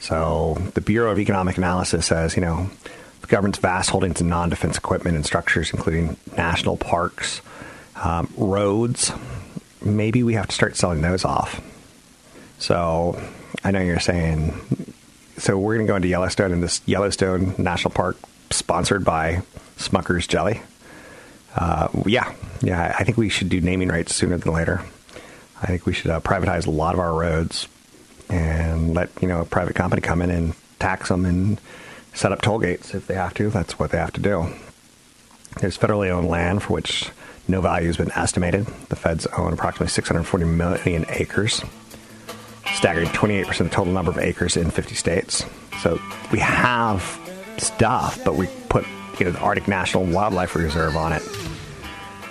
So 0.00 0.58
the 0.74 0.80
Bureau 0.80 1.10
of 1.10 1.18
Economic 1.18 1.56
Analysis 1.56 2.06
says, 2.06 2.36
you 2.36 2.42
know, 2.42 2.68
the 3.22 3.26
government's 3.26 3.58
vast 3.58 3.88
holdings 3.88 4.20
in 4.20 4.28
non-defense 4.28 4.76
equipment 4.76 5.16
and 5.16 5.24
structures, 5.24 5.72
including 5.72 6.18
national 6.36 6.76
parks, 6.76 7.40
um, 7.96 8.30
roads. 8.36 9.12
Maybe 9.82 10.22
we 10.22 10.34
have 10.34 10.48
to 10.48 10.54
start 10.54 10.76
selling 10.76 11.00
those 11.00 11.24
off. 11.24 11.62
So 12.58 13.18
I 13.64 13.70
know 13.70 13.80
you're 13.80 14.00
saying. 14.00 14.52
So 15.38 15.58
we're 15.58 15.76
going 15.76 15.86
to 15.86 15.90
go 15.90 15.96
into 15.96 16.08
Yellowstone, 16.08 16.52
and 16.52 16.62
this 16.62 16.82
Yellowstone 16.84 17.54
National 17.56 17.90
Park, 17.92 18.18
sponsored 18.50 19.04
by 19.04 19.42
Smucker's 19.78 20.26
Jelly. 20.26 20.60
Uh, 21.54 21.88
yeah, 22.06 22.34
yeah, 22.62 22.94
I 22.98 23.04
think 23.04 23.16
we 23.16 23.28
should 23.28 23.48
do 23.48 23.60
naming 23.60 23.88
rights 23.88 24.14
sooner 24.14 24.36
than 24.36 24.52
later. 24.52 24.82
I 25.62 25.66
think 25.66 25.86
we 25.86 25.92
should 25.92 26.10
uh, 26.10 26.20
privatize 26.20 26.66
a 26.66 26.70
lot 26.70 26.94
of 26.94 27.00
our 27.00 27.14
roads 27.14 27.68
and 28.28 28.94
let 28.94 29.10
you 29.20 29.28
know 29.28 29.40
a 29.40 29.44
private 29.44 29.76
company 29.76 30.02
come 30.02 30.20
in 30.22 30.30
and 30.30 30.54
tax 30.78 31.08
them 31.08 31.24
and 31.24 31.60
set 32.12 32.32
up 32.32 32.42
toll 32.42 32.58
gates 32.58 32.94
if 32.94 33.06
they 33.06 33.14
have 33.14 33.34
to. 33.34 33.50
That's 33.50 33.78
what 33.78 33.90
they 33.90 33.98
have 33.98 34.12
to 34.14 34.20
do. 34.20 34.48
There's 35.60 35.78
federally 35.78 36.10
owned 36.10 36.28
land 36.28 36.62
for 36.62 36.72
which 36.72 37.10
no 37.46 37.60
value 37.60 37.86
has 37.86 37.96
been 37.96 38.10
estimated. 38.12 38.66
The 38.88 38.96
feds 38.96 39.26
own 39.26 39.52
approximately 39.52 39.88
640 39.88 40.44
million 40.44 41.06
acres, 41.08 41.62
staggering 42.74 43.08
28% 43.08 43.60
of 43.60 43.70
the 43.70 43.74
total 43.74 43.92
number 43.92 44.10
of 44.10 44.18
acres 44.18 44.56
in 44.56 44.70
50 44.70 44.94
states. 44.94 45.44
So 45.82 46.00
we 46.32 46.40
have 46.40 47.02
stuff, 47.58 48.22
but 48.24 48.34
we 48.34 48.48
put 48.68 48.84
you 49.20 49.26
know 49.26 49.32
the 49.32 49.40
Arctic 49.40 49.68
National 49.68 50.04
Wildlife 50.04 50.56
Reserve 50.56 50.96
on 50.96 51.12
it 51.12 51.22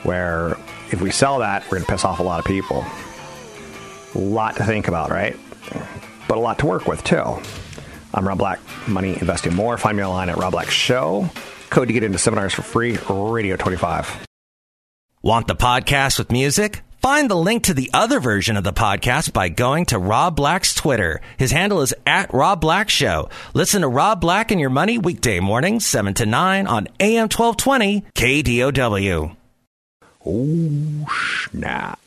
where 0.04 0.58
if 0.92 1.02
we 1.02 1.12
sell 1.12 1.40
that, 1.40 1.64
we're 1.64 1.78
going 1.78 1.86
to 1.86 1.92
piss 1.92 2.06
off 2.06 2.20
a 2.20 2.24
lot 2.24 2.40
of 2.40 2.46
people. 2.46 2.86
A 4.16 4.18
lot 4.18 4.58
to 4.58 4.64
think 4.64 4.88
about, 4.88 5.10
right? 5.10 5.36
But 6.28 6.38
a 6.38 6.42
lot 6.42 6.60
to 6.60 6.66
work 6.66 6.88
with, 6.88 7.04
too. 7.04 7.40
I'm 8.14 8.28
Rob 8.28 8.38
Black, 8.38 8.60
Money 8.88 9.14
Investing 9.14 9.56
More. 9.56 9.78
Find 9.78 9.98
me 9.98 10.04
online 10.04 10.30
at 10.30 10.38
Rob 10.38 10.52
Black 10.52 10.70
Show. 10.70 11.30
Code 11.70 11.88
to 11.88 11.94
get 11.94 12.04
into 12.04 12.20
seminars 12.20 12.54
for 12.54 12.62
free, 12.62 12.98
Radio 13.10 13.56
25. 13.56 14.28
Want 15.24 15.48
the 15.48 15.56
podcast 15.56 16.20
with 16.20 16.32
music? 16.32 16.84
Find 17.02 17.30
the 17.30 17.36
link 17.36 17.64
to 17.64 17.74
the 17.74 17.90
other 17.94 18.20
version 18.20 18.56
of 18.56 18.64
the 18.64 18.72
podcast 18.72 19.34
by 19.34 19.50
going 19.50 19.86
to 19.88 20.00
Rob 20.00 20.36
Black's 20.36 20.74
Twitter. 20.74 21.20
His 21.38 21.52
handle 21.52 21.82
is 21.82 21.94
at 22.06 22.34
Rob 22.34 22.62
Black 22.62 22.90
Show. 22.90 23.30
Listen 23.54 23.82
to 23.82 23.88
Rob 23.88 24.22
Black 24.22 24.52
and 24.52 24.62
Your 24.62 24.70
Money 24.70 24.98
weekday 24.98 25.40
mornings, 25.40 25.86
7 25.86 26.14
to 26.14 26.26
9 26.26 26.68
on 26.68 26.88
AM 27.00 27.30
1220 27.30 28.06
KDOW. 28.16 29.36
Oh, 30.26 31.06
snap. 31.50 32.00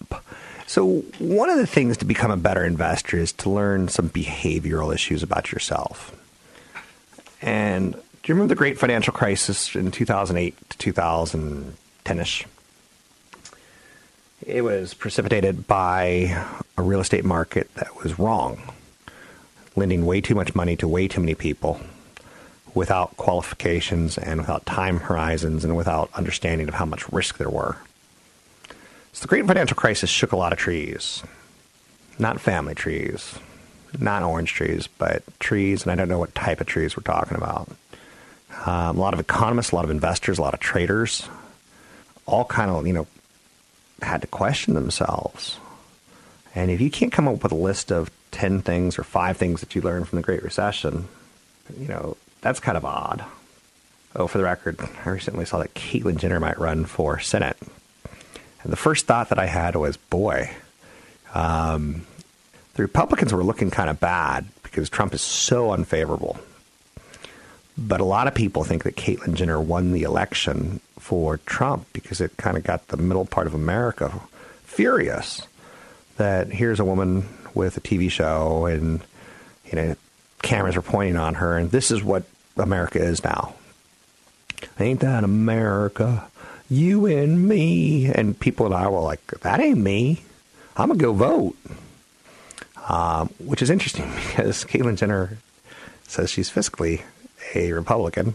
So, 0.66 1.02
one 1.18 1.48
of 1.48 1.58
the 1.58 1.66
things 1.66 1.96
to 1.98 2.04
become 2.04 2.30
a 2.30 2.36
better 2.36 2.64
investor 2.64 3.18
is 3.18 3.32
to 3.34 3.50
learn 3.50 3.88
some 3.88 4.10
behavioral 4.10 4.92
issues 4.92 5.22
about 5.22 5.52
yourself. 5.52 6.12
And 7.40 7.92
do 7.92 8.00
you 8.32 8.34
remember 8.34 8.48
the 8.48 8.58
great 8.58 8.78
financial 8.78 9.12
crisis 9.12 9.76
in 9.76 9.90
2008 9.92 10.70
to 10.70 10.78
2010 10.78 12.18
ish? 12.18 12.46
It 14.44 14.62
was 14.62 14.94
precipitated 14.94 15.66
by 15.66 16.44
a 16.76 16.82
real 16.82 17.00
estate 17.00 17.24
market 17.24 17.72
that 17.74 18.02
was 18.02 18.18
wrong, 18.18 18.60
lending 19.76 20.04
way 20.04 20.20
too 20.20 20.34
much 20.34 20.54
money 20.54 20.76
to 20.76 20.88
way 20.88 21.06
too 21.06 21.20
many 21.20 21.34
people 21.34 21.80
without 22.74 23.16
qualifications 23.16 24.18
and 24.18 24.40
without 24.40 24.66
time 24.66 24.98
horizons 24.98 25.64
and 25.64 25.76
without 25.76 26.10
understanding 26.14 26.68
of 26.68 26.74
how 26.74 26.84
much 26.84 27.08
risk 27.10 27.38
there 27.38 27.48
were. 27.48 27.76
The 29.26 29.30
great 29.30 29.46
financial 29.48 29.74
crisis 29.74 30.08
shook 30.08 30.30
a 30.30 30.36
lot 30.36 30.52
of 30.52 30.58
trees. 30.60 31.20
Not 32.16 32.40
family 32.40 32.76
trees, 32.76 33.40
not 33.98 34.22
orange 34.22 34.52
trees, 34.52 34.86
but 34.86 35.24
trees, 35.40 35.82
and 35.82 35.90
I 35.90 35.96
don't 35.96 36.08
know 36.08 36.20
what 36.20 36.32
type 36.36 36.60
of 36.60 36.68
trees 36.68 36.96
we're 36.96 37.02
talking 37.02 37.36
about. 37.36 37.68
Um, 38.64 38.96
a 38.96 39.00
lot 39.00 39.14
of 39.14 39.18
economists, 39.18 39.72
a 39.72 39.74
lot 39.74 39.84
of 39.84 39.90
investors, 39.90 40.38
a 40.38 40.42
lot 40.42 40.54
of 40.54 40.60
traders, 40.60 41.28
all 42.24 42.44
kind 42.44 42.70
of, 42.70 42.86
you 42.86 42.92
know, 42.92 43.08
had 44.00 44.20
to 44.20 44.28
question 44.28 44.74
themselves. 44.74 45.58
And 46.54 46.70
if 46.70 46.80
you 46.80 46.88
can't 46.88 47.10
come 47.10 47.26
up 47.26 47.42
with 47.42 47.50
a 47.50 47.56
list 47.56 47.90
of 47.90 48.12
10 48.30 48.62
things 48.62 48.96
or 48.96 49.02
five 49.02 49.36
things 49.36 49.58
that 49.58 49.74
you 49.74 49.82
learned 49.82 50.06
from 50.06 50.18
the 50.18 50.22
Great 50.22 50.44
Recession, 50.44 51.08
you 51.76 51.88
know, 51.88 52.16
that's 52.42 52.60
kind 52.60 52.76
of 52.76 52.84
odd. 52.84 53.24
Oh, 54.14 54.28
for 54.28 54.38
the 54.38 54.44
record, 54.44 54.78
I 55.04 55.08
recently 55.08 55.46
saw 55.46 55.58
that 55.58 55.74
Caitlyn 55.74 56.16
Jenner 56.16 56.38
might 56.38 56.60
run 56.60 56.84
for 56.84 57.18
Senate. 57.18 57.56
And 58.66 58.72
the 58.72 58.76
first 58.76 59.06
thought 59.06 59.28
that 59.28 59.38
I 59.38 59.46
had 59.46 59.76
was, 59.76 59.96
boy, 59.96 60.50
um, 61.32 62.04
the 62.74 62.82
Republicans 62.82 63.32
were 63.32 63.44
looking 63.44 63.70
kind 63.70 63.88
of 63.88 64.00
bad 64.00 64.44
because 64.64 64.90
Trump 64.90 65.14
is 65.14 65.20
so 65.20 65.70
unfavorable. 65.70 66.36
But 67.78 68.00
a 68.00 68.04
lot 68.04 68.26
of 68.26 68.34
people 68.34 68.64
think 68.64 68.82
that 68.82 68.96
Caitlyn 68.96 69.34
Jenner 69.34 69.60
won 69.60 69.92
the 69.92 70.02
election 70.02 70.80
for 70.98 71.36
Trump 71.46 71.86
because 71.92 72.20
it 72.20 72.36
kind 72.38 72.56
of 72.56 72.64
got 72.64 72.88
the 72.88 72.96
middle 72.96 73.24
part 73.24 73.46
of 73.46 73.54
America 73.54 74.12
furious 74.64 75.46
that 76.16 76.48
here's 76.48 76.80
a 76.80 76.84
woman 76.84 77.28
with 77.54 77.76
a 77.76 77.80
TV 77.80 78.10
show 78.10 78.66
and 78.66 79.00
you 79.66 79.76
know 79.76 79.96
cameras 80.42 80.74
are 80.74 80.82
pointing 80.82 81.16
on 81.16 81.34
her 81.34 81.56
and 81.56 81.70
this 81.70 81.92
is 81.92 82.02
what 82.02 82.24
America 82.56 82.98
is 82.98 83.22
now. 83.22 83.54
Ain't 84.80 84.98
that 85.00 85.22
America? 85.22 86.28
You 86.70 87.06
and 87.06 87.48
me. 87.48 88.06
And 88.06 88.38
people 88.38 88.66
and 88.66 88.74
I 88.74 88.88
were 88.88 89.00
like, 89.00 89.24
that 89.40 89.60
ain't 89.60 89.78
me. 89.78 90.22
I'm 90.76 90.88
going 90.88 90.98
to 90.98 91.04
go 91.04 91.12
vote. 91.12 91.56
Um, 92.88 93.30
which 93.38 93.62
is 93.62 93.70
interesting 93.70 94.10
because 94.28 94.64
Caitlyn 94.64 94.96
Jenner 94.96 95.38
says 96.06 96.30
she's 96.30 96.50
fiscally 96.50 97.02
a 97.54 97.72
Republican. 97.72 98.34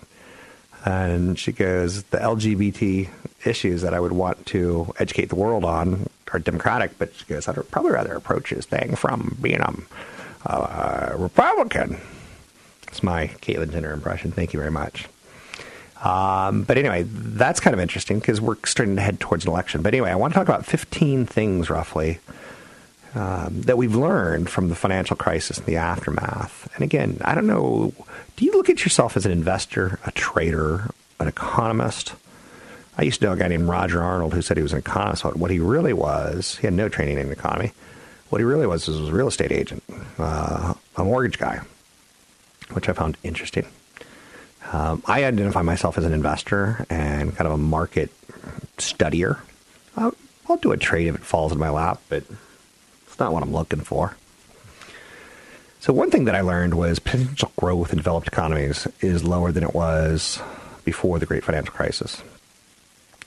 And 0.84 1.38
she 1.38 1.52
goes, 1.52 2.04
the 2.04 2.18
LGBT 2.18 3.10
issues 3.46 3.82
that 3.82 3.94
I 3.94 4.00
would 4.00 4.12
want 4.12 4.46
to 4.48 4.94
educate 5.00 5.30
the 5.30 5.36
world 5.36 5.64
on 5.64 6.10
are 6.34 6.40
democratic, 6.40 6.98
but 6.98 7.14
she 7.14 7.26
goes, 7.26 7.48
I'd 7.48 7.70
probably 7.72 7.92
rather 7.92 8.14
approach 8.14 8.52
this 8.52 8.66
thing 8.66 8.96
from 8.96 9.38
being 9.42 9.62
a, 9.62 9.74
a 10.46 11.14
Republican. 11.18 12.00
It's 12.88 13.04
my 13.04 13.28
Caitlyn 13.28 13.72
Jenner 13.72 13.94
impression. 13.94 14.32
Thank 14.32 14.54
you 14.54 14.60
very 14.60 14.72
much. 14.72 15.08
Um, 16.04 16.64
but 16.64 16.78
anyway, 16.78 17.04
that's 17.08 17.60
kind 17.60 17.74
of 17.74 17.80
interesting 17.80 18.20
because 18.20 18.42
we're 18.42 18.58
starting 18.66 18.96
to 18.96 19.02
head 19.02 19.20
towards 19.20 19.46
an 19.46 19.52
election. 19.52 19.82
But 19.82 19.94
anyway, 19.94 20.10
I 20.10 20.16
want 20.16 20.34
to 20.34 20.40
talk 20.40 20.48
about 20.48 20.66
15 20.66 21.26
things 21.28 21.70
roughly 21.70 22.20
um, 23.14 23.62
that 23.64 23.78
we've 23.78 23.96
learned 23.96 24.50
from 24.50 24.70
the 24.70 24.76
financial 24.76 25.16
crisis 25.16 25.58
and 25.58 25.68
the 25.68 25.78
aftermath. 25.78 26.70
And 26.76 26.84
again, 26.84 27.18
I 27.24 27.36
don't 27.36 27.46
know, 27.46 27.94
do 28.36 28.46
you 28.46 28.54
look 28.54 28.70
at 28.70 28.84
yourself 28.84 29.16
as 29.16 29.26
an 29.26 29.32
investor, 29.32 30.00
a 30.06 30.12
trader, 30.12 30.90
an 31.20 31.28
economist? 31.28 32.14
I 32.98 33.04
used 33.04 33.20
to 33.22 33.28
know 33.28 33.34
a 33.34 33.38
guy 33.38 33.48
named 33.48 33.68
Roger 33.68 34.02
Arnold 34.02 34.34
who 34.34 34.42
said 34.42 34.58
he 34.58 34.64
was 34.64 34.74
an 34.74 34.80
economist. 34.80 35.24
What 35.24 35.52
he 35.52 35.60
really 35.60 35.94
was, 35.94 36.58
he 36.58 36.68
had 36.68 36.74
no 36.74 36.90
training 36.90 37.20
in 37.20 37.28
the 37.28 37.34
economy. 37.34 37.74
What 38.30 38.40
he 38.40 38.46
really 38.46 38.66
was 38.66 38.88
was 38.88 39.10
a 39.10 39.12
real 39.12 39.28
estate 39.28 39.52
agent, 39.52 39.84
uh, 40.18 40.74
a 40.96 41.04
mortgage 41.04 41.38
guy, 41.38 41.62
which 42.72 42.88
I 42.88 42.94
found 42.94 43.18
interesting. 43.24 43.66
Um, 44.72 45.04
I 45.06 45.26
identify 45.26 45.62
myself 45.62 45.98
as 45.98 46.06
an 46.06 46.14
investor 46.14 46.86
and 46.90 47.36
kind 47.36 47.48
of 47.48 47.54
a 47.54 47.58
market 47.58 48.10
studier. 48.78 49.40
I'll, 49.98 50.16
I'll 50.48 50.58
do 50.58 50.72
a 50.72 50.78
trade 50.78 51.08
if 51.08 51.16
it 51.16 51.22
falls 51.22 51.52
in 51.52 51.58
my 51.58 51.70
lap, 51.70 52.02
but 52.08 52.24
it's 53.06 53.20
not 53.20 53.34
what 53.34 53.44
I'm 53.44 53.52
looking 53.52 53.82
for. 53.82 54.16
So 55.82 55.92
one 55.94 56.12
thing 56.12 56.26
that 56.26 56.36
I 56.36 56.42
learned 56.42 56.76
was 56.76 57.00
potential 57.00 57.52
growth 57.58 57.92
in 57.92 57.98
developed 57.98 58.28
economies 58.28 58.88
is 59.02 59.24
lower 59.24 59.52
than 59.52 59.64
it 59.64 59.74
was 59.74 60.40
before 60.86 61.20
the 61.20 61.26
great 61.26 61.44
financial 61.44 61.74
crisis. 61.74 62.22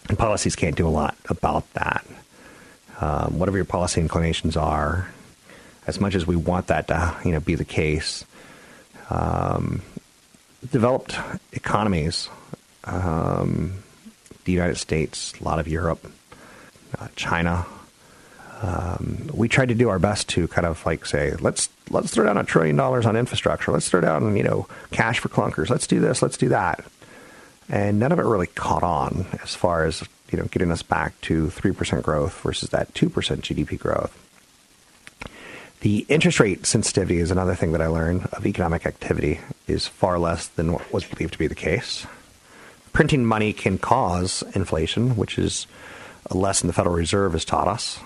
And 0.09 0.19
policies 0.19 0.55
can't 0.55 0.77
do 0.77 0.87
a 0.87 0.91
lot 0.91 1.17
about 1.29 1.71
that. 1.75 2.07
Um, 3.01 3.39
whatever 3.39 3.59
your 3.59 3.65
policy 3.65 4.01
inclinations 4.01 4.57
are, 4.57 5.09
as 5.87 6.01
much 6.01 6.15
as 6.15 6.27
we 6.27 6.37
want 6.37 6.69
that 6.69 6.89
to 6.89 7.17
you 7.25 7.33
know 7.33 7.41
be 7.41 7.55
the 7.55 7.65
case, 7.65 8.25
um, 9.11 9.83
developed 10.71 11.17
economies, 11.53 12.29
um, 12.85 13.83
the 14.45 14.53
United 14.53 14.77
States, 14.77 15.33
a 15.41 15.45
lot 15.45 15.59
of 15.59 15.69
Europe, 15.69 16.11
uh, 16.99 17.09
China. 17.17 17.67
Um, 18.63 19.29
we 19.35 19.49
tried 19.49 19.69
to 19.69 19.75
do 19.75 19.89
our 19.89 19.99
best 19.99 20.29
to 20.31 20.49
kind 20.49 20.67
of 20.67 20.85
like 20.87 21.07
say, 21.07 21.35
let's 21.41 21.69
let's 21.91 22.13
throw 22.13 22.25
down 22.25 22.39
a 22.39 22.45
trillion 22.45 22.77
dollars 22.77 23.05
on 23.05 23.17
infrastructure. 23.17 23.73
Let's 23.73 23.89
throw 23.89 24.01
down 24.01 24.37
you 24.37 24.43
know 24.43 24.67
cash 24.91 25.19
for 25.19 25.29
clunkers. 25.29 25.71
Let's 25.71 25.87
do 25.87 26.01
this. 26.01 26.23
Let's 26.23 26.37
do 26.37 26.49
that. 26.51 26.85
And 27.69 27.99
none 27.99 28.13
of 28.13 28.19
it 28.19 28.25
really 28.25 28.47
caught 28.47 28.83
on 28.83 29.27
as 29.43 29.55
far 29.55 29.85
as 29.85 30.03
you 30.31 30.39
know 30.39 30.45
getting 30.45 30.71
us 30.71 30.83
back 30.83 31.21
to 31.23 31.51
three 31.51 31.73
percent 31.73 32.03
growth 32.03 32.41
versus 32.41 32.71
that 32.71 32.95
two 32.95 33.11
percent 33.11 33.43
GDP 33.43 33.79
growth. 33.79 34.19
The 35.81 36.07
interest 36.09 36.41
rate 36.41 36.65
sensitivity 36.65 37.19
is 37.19 37.31
another 37.31 37.55
thing 37.55 37.73
that 37.73 37.83
I 37.83 37.89
learned 37.89 38.27
of 38.33 38.47
economic 38.47 38.87
activity 38.87 39.41
is 39.67 39.87
far 39.87 40.19
less 40.19 40.49
than 40.49 40.73
what 40.73 40.93
was 40.93 41.05
believed 41.05 41.33
to 41.33 41.39
be 41.39 41.47
the 41.47 41.55
case. 41.55 42.07
Printing 42.93 43.25
money 43.25 43.53
can 43.53 43.79
cause 43.79 44.43
inflation, 44.55 45.17
which 45.17 45.39
is 45.39 45.67
a 46.31 46.37
lesson 46.37 46.67
the 46.67 46.73
Federal 46.73 46.95
Reserve 46.95 47.33
has 47.33 47.45
taught 47.45 47.69
us, 47.69 47.99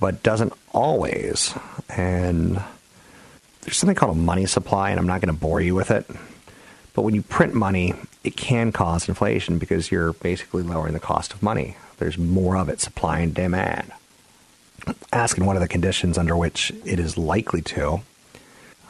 but 0.00 0.22
doesn't 0.22 0.52
always. 0.72 1.54
And 1.88 2.62
there's 3.62 3.78
something 3.78 3.96
called 3.96 4.16
a 4.16 4.20
money 4.20 4.46
supply, 4.46 4.90
and 4.90 4.98
I'm 4.98 5.06
not 5.06 5.20
going 5.20 5.34
to 5.34 5.40
bore 5.40 5.60
you 5.60 5.74
with 5.74 5.90
it. 5.90 6.06
But 6.92 7.02
when 7.02 7.14
you 7.14 7.22
print 7.22 7.54
money, 7.54 7.94
it 8.22 8.36
can 8.36 8.70
cause 8.72 9.08
inflation 9.08 9.58
because 9.58 9.90
you're 9.90 10.12
basically 10.12 10.62
lowering 10.62 10.92
the 10.92 11.00
cost 11.00 11.32
of 11.32 11.42
money. 11.42 11.76
There's 11.96 12.18
more 12.18 12.56
of 12.56 12.68
it, 12.68 12.80
supply 12.80 13.20
and 13.20 13.34
demand 13.34 13.92
asking 15.12 15.44
what 15.44 15.56
are 15.56 15.60
the 15.60 15.68
conditions 15.68 16.18
under 16.18 16.36
which 16.36 16.72
it 16.84 16.98
is 16.98 17.16
likely 17.16 17.62
to, 17.62 18.00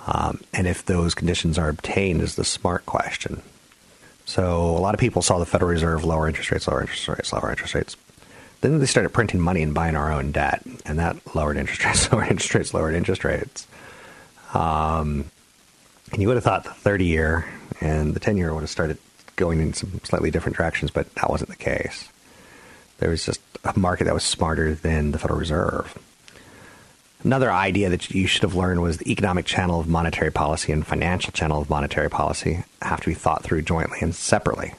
um, 0.06 0.40
and 0.52 0.66
if 0.66 0.84
those 0.84 1.14
conditions 1.14 1.58
are 1.58 1.68
obtained 1.68 2.20
is 2.20 2.36
the 2.36 2.44
smart 2.44 2.84
question. 2.86 3.42
So 4.26 4.62
a 4.76 4.80
lot 4.80 4.94
of 4.94 5.00
people 5.00 5.22
saw 5.22 5.38
the 5.38 5.46
Federal 5.46 5.70
Reserve 5.70 6.04
lower 6.04 6.28
interest 6.28 6.50
rates, 6.50 6.66
lower 6.66 6.80
interest 6.80 7.08
rates, 7.08 7.32
lower 7.32 7.50
interest 7.50 7.74
rates. 7.74 7.96
Then 8.60 8.78
they 8.78 8.86
started 8.86 9.10
printing 9.10 9.40
money 9.40 9.62
and 9.62 9.74
buying 9.74 9.96
our 9.96 10.10
own 10.10 10.32
debt, 10.32 10.62
and 10.86 10.98
that 10.98 11.16
lowered 11.34 11.56
interest 11.56 11.84
rates, 11.84 12.10
lowered 12.12 12.30
interest 12.30 12.54
rates, 12.54 12.74
lowered 12.74 12.94
interest 12.94 13.24
rates. 13.24 13.66
Um, 14.54 15.26
and 16.12 16.22
you 16.22 16.28
would 16.28 16.36
have 16.36 16.44
thought 16.44 16.64
the 16.64 16.70
30 16.70 17.04
year 17.04 17.44
and 17.80 18.14
the 18.14 18.20
10 18.20 18.36
year 18.36 18.54
would 18.54 18.60
have 18.60 18.70
started 18.70 18.98
going 19.36 19.60
in 19.60 19.74
some 19.74 20.00
slightly 20.04 20.30
different 20.30 20.56
directions, 20.56 20.90
but 20.90 21.12
that 21.16 21.28
wasn't 21.28 21.50
the 21.50 21.56
case. 21.56 22.08
There 22.98 23.10
was 23.10 23.26
just 23.26 23.40
a 23.64 23.78
market 23.78 24.04
that 24.04 24.14
was 24.14 24.22
smarter 24.22 24.74
than 24.74 25.10
the 25.10 25.18
Federal 25.18 25.40
Reserve. 25.40 25.98
Another 27.24 27.50
idea 27.50 27.88
that 27.88 28.10
you 28.10 28.26
should 28.26 28.42
have 28.42 28.54
learned 28.54 28.82
was 28.82 28.98
the 28.98 29.10
economic 29.10 29.46
channel 29.46 29.80
of 29.80 29.88
monetary 29.88 30.30
policy 30.30 30.72
and 30.72 30.86
financial 30.86 31.32
channel 31.32 31.62
of 31.62 31.70
monetary 31.70 32.10
policy 32.10 32.62
have 32.82 33.00
to 33.00 33.06
be 33.06 33.14
thought 33.14 33.42
through 33.42 33.62
jointly 33.62 33.98
and 34.02 34.14
separately, 34.14 34.74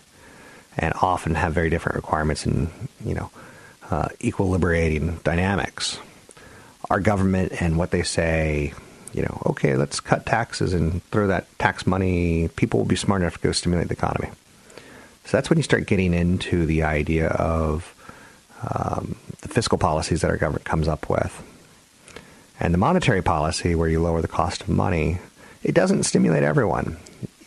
and 0.78 0.94
often 1.02 1.34
have 1.34 1.54
very 1.54 1.72
different 1.72 1.96
requirements 1.96 2.46
and 2.46 2.70
you 3.04 3.16
know 3.16 3.32
uh, 3.90 4.10
equilibrating 4.20 5.22
dynamics. 5.24 5.98
Our 6.92 7.00
government 7.00 7.60
and 7.64 7.80
what 7.80 7.90
they 7.90 8.04
say, 8.04 8.76
you 9.12 9.24
know, 9.24 9.42
okay, 9.48 9.76
let's 9.76 10.00
cut 10.00 10.28
taxes 10.28 10.72
and 10.72 11.04
throw 11.06 11.26
that 11.26 11.48
tax 11.58 11.88
money. 11.88 12.48
People 12.50 12.82
will 12.82 12.86
be 12.86 12.96
smart 12.96 13.24
enough 13.24 13.38
to 13.38 13.40
go 13.40 13.52
stimulate 13.54 13.88
the 13.88 13.96
economy. 13.96 14.30
So 15.26 15.36
that's 15.36 15.50
when 15.50 15.58
you 15.58 15.64
start 15.64 15.88
getting 15.88 16.14
into 16.14 16.68
the 16.68 16.84
idea 16.84 17.30
of 17.30 17.92
um, 18.62 19.16
the 19.42 19.48
fiscal 19.48 19.80
policies 19.80 20.22
that 20.22 20.30
our 20.30 20.38
government 20.38 20.66
comes 20.66 20.88
up 20.88 21.10
with. 21.10 21.42
And 22.60 22.74
the 22.74 22.78
monetary 22.78 23.22
policy, 23.22 23.76
where 23.76 23.90
you 23.90 24.02
lower 24.02 24.22
the 24.22 24.28
cost 24.28 24.62
of 24.62 24.70
money, 24.70 25.20
it 25.64 25.74
doesn't 25.74 26.04
stimulate 26.04 26.44
everyone. 26.44 26.98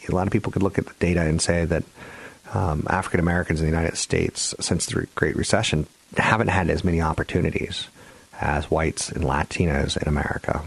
A 0.08 0.14
lot 0.14 0.26
of 0.26 0.32
people 0.32 0.52
could 0.52 0.62
look 0.62 0.78
at 0.78 0.86
the 0.86 0.94
data 0.98 1.20
and 1.20 1.40
say 1.40 1.64
that 1.66 1.84
um, 2.54 2.86
African 2.88 3.20
Americans 3.20 3.60
in 3.60 3.66
the 3.66 3.70
United 3.70 3.96
States, 3.96 4.54
since 4.60 4.86
the 4.86 5.06
Great 5.14 5.36
Recession, 5.36 5.86
haven't 6.16 6.48
had 6.48 6.70
as 6.70 6.82
many 6.82 7.00
opportunities 7.00 7.88
as 8.40 8.70
whites 8.70 9.10
and 9.10 9.24
Latinos 9.24 10.00
in 10.00 10.08
America. 10.08 10.64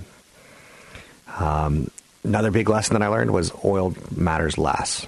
Um, 1.40 1.90
another 2.24 2.52
big 2.52 2.70
lesson 2.70 2.94
that 2.94 3.02
I 3.02 3.08
learned 3.08 3.32
was 3.32 3.52
oil 3.64 3.96
matters 4.16 4.58
less. 4.58 5.08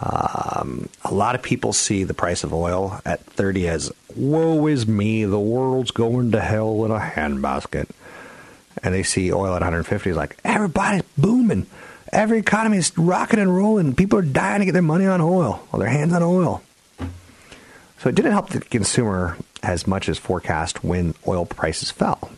Um, 0.00 0.88
a 1.04 1.12
lot 1.12 1.34
of 1.34 1.42
people 1.42 1.72
see 1.72 2.04
the 2.04 2.14
price 2.14 2.44
of 2.44 2.52
oil 2.52 3.00
at 3.04 3.20
30 3.20 3.68
as, 3.68 3.92
woe 4.14 4.66
is 4.66 4.86
me, 4.86 5.24
the 5.24 5.40
world's 5.40 5.90
going 5.90 6.32
to 6.32 6.40
hell 6.40 6.84
in 6.84 6.90
a 6.90 6.98
handbasket. 6.98 7.88
And 8.82 8.94
they 8.94 9.02
see 9.02 9.32
oil 9.32 9.54
at 9.54 9.60
150 9.60 10.10
is 10.10 10.16
like, 10.16 10.36
everybody's 10.44 11.02
booming. 11.16 11.66
Every 12.12 12.38
economy 12.38 12.78
is 12.78 12.96
rocking 12.96 13.38
and 13.38 13.54
rolling. 13.54 13.94
People 13.94 14.18
are 14.18 14.22
dying 14.22 14.60
to 14.60 14.64
get 14.66 14.72
their 14.72 14.82
money 14.82 15.06
on 15.06 15.20
oil, 15.20 15.66
or 15.72 15.78
their 15.78 15.88
hands 15.88 16.12
on 16.12 16.22
oil. 16.22 16.62
So 17.98 18.08
it 18.08 18.14
didn't 18.14 18.32
help 18.32 18.50
the 18.50 18.60
consumer 18.60 19.36
as 19.62 19.86
much 19.86 20.08
as 20.08 20.18
forecast 20.18 20.84
when 20.84 21.14
oil 21.26 21.44
prices 21.44 21.90
fell. 21.90 22.30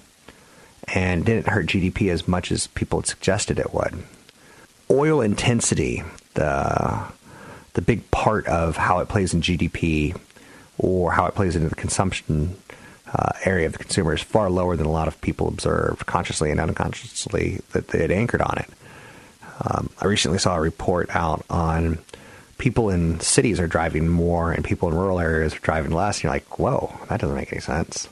And 0.93 1.25
didn't 1.25 1.49
hurt 1.49 1.67
GDP 1.67 2.11
as 2.11 2.27
much 2.27 2.51
as 2.51 2.67
people 2.69 3.01
had 3.01 3.07
suggested 3.07 3.59
it 3.59 3.73
would. 3.73 4.03
Oil 4.91 5.21
intensity, 5.21 6.03
the 6.35 7.05
the 7.75 7.83
big 7.83 8.11
part 8.11 8.47
of 8.49 8.77
how 8.77 8.99
it 8.99 9.09
plays 9.09 9.33
in 9.33 9.41
GDP 9.41 10.19
or 10.79 11.13
how 11.13 11.27
it 11.27 11.37
plays 11.37 11.55
into 11.55 11.69
the 11.69 11.77
consumption 11.77 12.57
uh, 13.13 13.33
area 13.45 13.67
of 13.67 13.73
the 13.73 13.79
consumer 13.79 14.15
is 14.15 14.23
far 14.23 14.51
lower 14.51 14.77
than 14.77 14.87
a 14.87 14.91
lot 14.91 15.09
of 15.09 15.21
people 15.21 15.49
observed, 15.49 16.07
consciously 16.07 16.51
and 16.51 16.61
unconsciously, 16.61 17.61
that 17.73 17.89
they 17.89 18.01
had 18.01 18.11
anchored 18.11 18.43
on 18.43 18.59
it. 18.59 18.69
Um, 19.63 19.91
I 20.01 20.07
recently 20.07 20.39
saw 20.39 20.57
a 20.57 20.61
report 20.61 21.15
out 21.15 21.45
on 21.51 21.99
people 22.59 22.91
in 22.91 23.21
cities 23.21 23.59
are 23.59 23.67
driving 23.67 24.09
more 24.09 24.53
and 24.53 24.65
people 24.65 24.89
in 24.89 24.95
rural 24.95 25.19
areas 25.19 25.55
are 25.55 25.61
driving 25.61 25.91
less. 25.91 26.19
And 26.19 26.25
you're 26.25 26.33
like, 26.33 26.59
whoa, 26.59 26.95
that 27.09 27.21
doesn't 27.21 27.37
make 27.37 27.53
any 27.53 27.61
sense. 27.61 28.09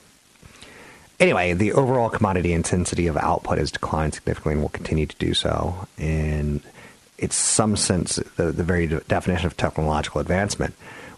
Anyway, 1.20 1.52
the 1.52 1.72
overall 1.72 2.08
commodity 2.08 2.52
intensity 2.52 3.06
of 3.08 3.16
output 3.16 3.58
has 3.58 3.70
declined 3.72 4.14
significantly 4.14 4.54
and 4.54 4.62
will 4.62 4.68
continue 4.68 5.06
to 5.06 5.16
do 5.16 5.34
so. 5.34 5.86
And 5.98 6.62
it's 7.18 7.36
some 7.36 7.76
sense 7.76 8.16
the, 8.36 8.52
the 8.52 8.62
very 8.62 8.86
definition 8.86 9.46
of 9.46 9.56
technological 9.56 10.20
advancement. 10.20 10.74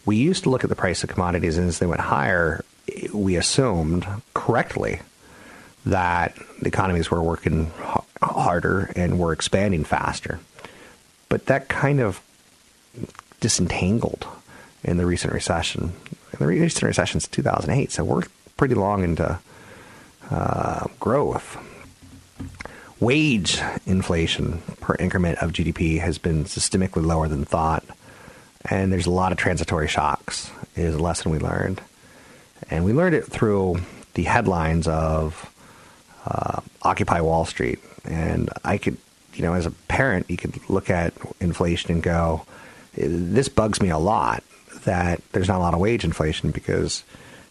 We 0.06 0.16
used 0.16 0.44
to 0.44 0.50
look 0.50 0.64
at 0.64 0.70
the 0.70 0.76
price 0.76 1.04
of 1.04 1.10
commodities, 1.10 1.58
and 1.58 1.68
as 1.68 1.78
they 1.78 1.86
went 1.86 2.00
higher, 2.00 2.64
we 3.12 3.36
assumed 3.36 4.06
correctly 4.34 5.00
that 5.86 6.36
the 6.60 6.68
economies 6.68 7.10
were 7.10 7.22
working 7.22 7.70
harder 8.22 8.92
and 8.96 9.18
were 9.18 9.32
expanding 9.32 9.84
faster. 9.84 10.40
But 11.28 11.46
that 11.46 11.68
kind 11.68 12.00
of 12.00 12.20
disentangled 13.40 14.26
in 14.84 14.96
the 14.96 15.06
recent 15.06 15.32
recession. 15.32 15.92
In 16.32 16.38
the 16.38 16.46
recent 16.46 16.82
recession 16.82 17.18
is 17.18 17.28
2008, 17.28 17.92
so 17.92 18.04
we're 18.04 18.22
pretty 18.56 18.74
long 18.74 19.04
into 19.04 19.38
uh, 20.30 20.86
growth 20.98 21.56
wage 23.00 23.60
inflation 23.86 24.62
per 24.80 24.94
increment 24.96 25.38
of 25.38 25.52
GDP 25.52 25.98
has 26.00 26.18
been 26.18 26.44
systemically 26.44 27.04
lower 27.04 27.28
than 27.28 27.44
thought. 27.44 27.84
and 28.66 28.92
there's 28.92 29.06
a 29.06 29.10
lot 29.10 29.32
of 29.32 29.38
transitory 29.38 29.88
shocks. 29.88 30.50
Is 30.76 30.94
a 30.94 30.98
lesson 30.98 31.32
we 31.32 31.38
learned, 31.38 31.80
and 32.68 32.84
we 32.84 32.92
learned 32.92 33.14
it 33.14 33.24
through 33.24 33.80
the 34.14 34.24
headlines 34.24 34.88
of 34.88 35.52
uh, 36.26 36.60
Occupy 36.82 37.20
Wall 37.20 37.44
Street. 37.44 37.78
And 38.04 38.50
I 38.64 38.78
could, 38.78 38.96
you 39.34 39.42
know, 39.42 39.54
as 39.54 39.66
a 39.66 39.70
parent, 39.70 40.28
you 40.28 40.36
could 40.36 40.58
look 40.68 40.90
at 40.90 41.14
inflation 41.40 41.92
and 41.92 42.02
go, 42.02 42.44
"This 42.94 43.48
bugs 43.48 43.80
me 43.80 43.90
a 43.90 43.98
lot." 43.98 44.42
That 44.84 45.20
there's 45.32 45.48
not 45.48 45.58
a 45.58 45.62
lot 45.62 45.74
of 45.74 45.80
wage 45.80 46.04
inflation 46.04 46.50
because 46.50 47.04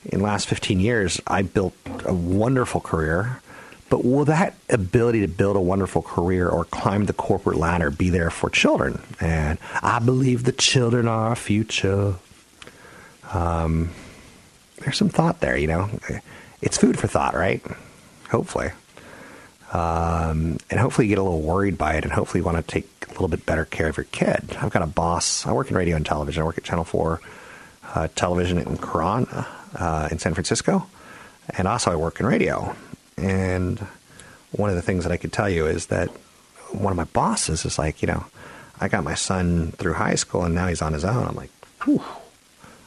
in 0.06 0.20
the 0.20 0.26
last 0.26 0.48
15 0.48 0.80
years, 0.80 1.20
I 1.28 1.42
built 1.42 1.74
a 2.06 2.14
wonderful 2.14 2.82
career. 2.82 3.42
But 3.90 4.06
will 4.06 4.26
that 4.26 4.54
ability 4.70 5.22
to 5.22 5.28
build 5.28 5.56
a 5.56 5.62
wonderful 5.62 6.04
career 6.04 6.48
or 6.48 6.64
climb 6.66 7.06
the 7.06 7.14
corporate 7.14 7.58
ladder 7.58 7.90
be 7.90 8.12
there 8.12 8.30
for 8.30 8.50
children? 8.50 9.02
And 9.20 9.58
I 9.82 9.98
believe 9.98 10.44
the 10.44 10.52
children 10.52 11.08
are 11.08 11.30
our 11.30 11.36
future. 11.36 12.16
Um, 13.34 13.90
there's 14.80 14.98
some 14.98 15.10
thought 15.10 15.40
there, 15.40 15.58
you 15.58 15.68
know. 15.68 15.90
It's 16.62 16.78
food 16.78 17.00
for 17.00 17.08
thought, 17.08 17.36
right? 17.36 17.62
Hopefully. 18.30 18.72
Um, 19.72 20.58
and 20.70 20.80
hopefully 20.80 21.08
you 21.08 21.10
get 21.10 21.20
a 21.20 21.24
little 21.24 21.42
worried 21.42 21.78
by 21.78 21.94
it 21.96 22.04
and 22.04 22.12
hopefully 22.12 22.40
you 22.40 22.44
want 22.44 22.58
to 22.58 22.64
take 22.64 22.90
a 23.08 23.12
little 23.12 23.28
bit 23.28 23.46
better 23.46 23.66
care 23.66 23.88
of 23.88 23.98
your 23.98 24.06
kid. 24.06 24.58
I've 24.60 24.72
got 24.72 24.82
a 24.82 24.88
boss. 24.88 25.46
I 25.46 25.52
work 25.52 25.70
in 25.70 25.78
radio 25.78 25.96
and 25.96 26.06
television. 26.06 26.42
I 26.42 26.46
work 26.46 26.58
at 26.58 26.64
Channel 26.64 26.86
4 26.86 27.22
uh, 27.94 28.08
television 28.16 28.58
in 28.58 28.78
KRON 28.78 29.46
uh, 29.76 30.10
in 30.12 30.18
San 30.20 30.34
Francisco. 30.34 30.88
And 31.58 31.68
also 31.68 31.92
I 31.92 31.96
work 31.96 32.20
in 32.20 32.26
radio. 32.26 32.76
And 33.18 33.80
one 34.52 34.70
of 34.70 34.76
the 34.76 34.82
things 34.82 35.04
that 35.04 35.12
I 35.12 35.18
could 35.18 35.34
tell 35.34 35.50
you 35.50 35.68
is 35.68 35.88
that 35.88 36.10
one 36.72 36.92
of 36.92 36.98
my 36.98 37.06
bosses 37.06 37.66
is 37.66 37.78
like, 37.78 38.02
you 38.02 38.08
know, 38.08 38.26
I 38.80 38.88
got 38.88 39.04
my 39.04 39.16
son 39.16 39.72
through 39.74 39.94
high 39.94 40.16
school 40.16 40.44
and 40.44 40.56
now 40.56 40.68
he's 40.68 40.82
on 40.82 40.94
his 40.94 41.04
own. 41.04 41.28
I'm 41.28 41.36
like, 41.36 41.52
whew, 41.84 42.04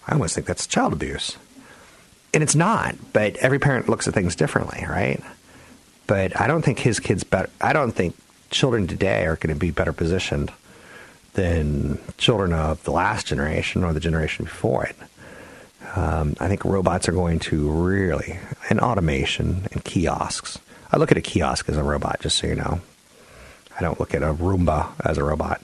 I 0.06 0.12
almost 0.12 0.34
think 0.34 0.46
that's 0.46 0.66
child 0.66 0.92
abuse. 0.92 1.36
And 2.34 2.42
it's 2.42 2.54
not, 2.54 2.94
but 3.12 3.36
every 3.36 3.58
parent 3.58 3.88
looks 3.88 4.08
at 4.08 4.14
things 4.14 4.36
differently, 4.36 4.84
right? 4.88 5.22
But 6.06 6.40
I 6.40 6.46
don't 6.46 6.62
think 6.62 6.78
his 6.78 6.98
kids 6.98 7.24
better. 7.24 7.50
I 7.60 7.72
don't 7.72 7.92
think 7.92 8.16
children 8.50 8.86
today 8.86 9.26
are 9.26 9.36
going 9.36 9.54
to 9.54 9.58
be 9.58 9.70
better 9.70 9.92
positioned 9.92 10.50
than 11.34 11.98
children 12.18 12.52
of 12.52 12.82
the 12.84 12.90
last 12.90 13.26
generation 13.26 13.84
or 13.84 13.92
the 13.92 14.00
generation 14.00 14.44
before 14.44 14.84
it. 14.86 14.96
Um, 15.96 16.36
I 16.40 16.48
think 16.48 16.64
robots 16.64 17.08
are 17.08 17.12
going 17.12 17.38
to 17.40 17.70
really, 17.70 18.38
and 18.70 18.80
automation 18.80 19.66
and 19.72 19.84
kiosks. 19.84 20.58
I 20.90 20.96
look 20.96 21.10
at 21.10 21.18
a 21.18 21.22
kiosk 21.22 21.68
as 21.68 21.76
a 21.76 21.82
robot, 21.82 22.20
just 22.20 22.38
so 22.38 22.46
you 22.46 22.54
know. 22.54 22.80
I 23.78 23.80
don't 23.80 23.98
look 23.98 24.14
at 24.14 24.22
a 24.22 24.32
Roomba 24.32 24.92
as 25.04 25.18
a 25.18 25.24
robot. 25.24 25.62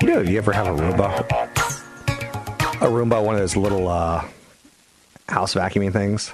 You 0.00 0.08
know, 0.08 0.20
if 0.20 0.28
you 0.28 0.38
ever 0.38 0.52
have 0.52 0.66
a 0.66 0.70
Roomba, 0.70 1.20
a 2.80 2.86
Roomba, 2.86 3.24
one 3.24 3.34
of 3.34 3.40
those 3.40 3.56
little 3.56 3.88
uh, 3.88 4.24
house 5.28 5.54
vacuuming 5.54 5.92
things, 5.92 6.32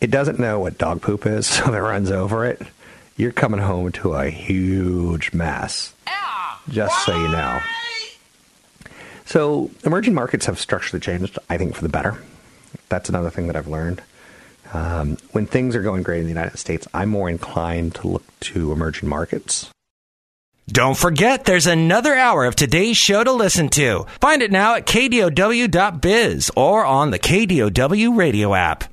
it 0.00 0.10
doesn't 0.10 0.38
know 0.38 0.60
what 0.60 0.78
dog 0.78 1.02
poop 1.02 1.26
is, 1.26 1.46
so 1.48 1.72
it 1.72 1.78
runs 1.78 2.10
over 2.10 2.44
it. 2.44 2.62
You're 3.16 3.32
coming 3.32 3.60
home 3.60 3.92
to 3.92 4.14
a 4.14 4.30
huge 4.30 5.32
mess. 5.32 5.94
Just 6.68 7.04
so 7.04 7.16
you 7.16 7.28
know. 7.28 7.60
So, 9.24 9.70
emerging 9.84 10.14
markets 10.14 10.46
have 10.46 10.58
structurally 10.58 11.00
changed, 11.00 11.38
I 11.48 11.56
think, 11.56 11.74
for 11.74 11.82
the 11.82 11.88
better. 11.88 12.22
That's 12.88 13.08
another 13.08 13.30
thing 13.30 13.46
that 13.46 13.56
I've 13.56 13.68
learned. 13.68 14.02
Um, 14.72 15.16
when 15.32 15.46
things 15.46 15.76
are 15.76 15.82
going 15.82 16.02
great 16.02 16.18
in 16.18 16.24
the 16.24 16.30
United 16.30 16.58
States, 16.58 16.86
I'm 16.94 17.08
more 17.08 17.28
inclined 17.28 17.94
to 17.96 18.08
look 18.08 18.24
to 18.40 18.72
emerging 18.72 19.08
markets. 19.08 19.70
Don't 20.68 20.96
forget, 20.96 21.44
there's 21.44 21.66
another 21.66 22.14
hour 22.14 22.44
of 22.44 22.54
today's 22.54 22.96
show 22.96 23.24
to 23.24 23.32
listen 23.32 23.68
to. 23.70 24.06
Find 24.20 24.42
it 24.42 24.52
now 24.52 24.76
at 24.76 24.86
kdow.biz 24.86 26.50
or 26.56 26.84
on 26.84 27.10
the 27.10 27.18
KDOW 27.18 28.16
radio 28.16 28.54
app. 28.54 28.84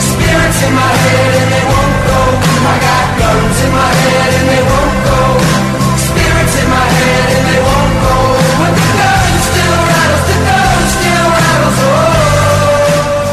Spirits 0.00 0.62
in 0.62 0.74
my 0.74 0.92
head 1.04 1.32
and 1.40 1.50
they 1.52 1.64
won't 1.66 1.96
go. 2.06 2.20
I 2.62 2.76
got 2.80 3.18
guns 3.18 3.58
in 3.64 3.72
my 3.72 3.92
head 4.00 4.30
and 4.40 4.48
they 4.48 4.62
won't 4.62 4.79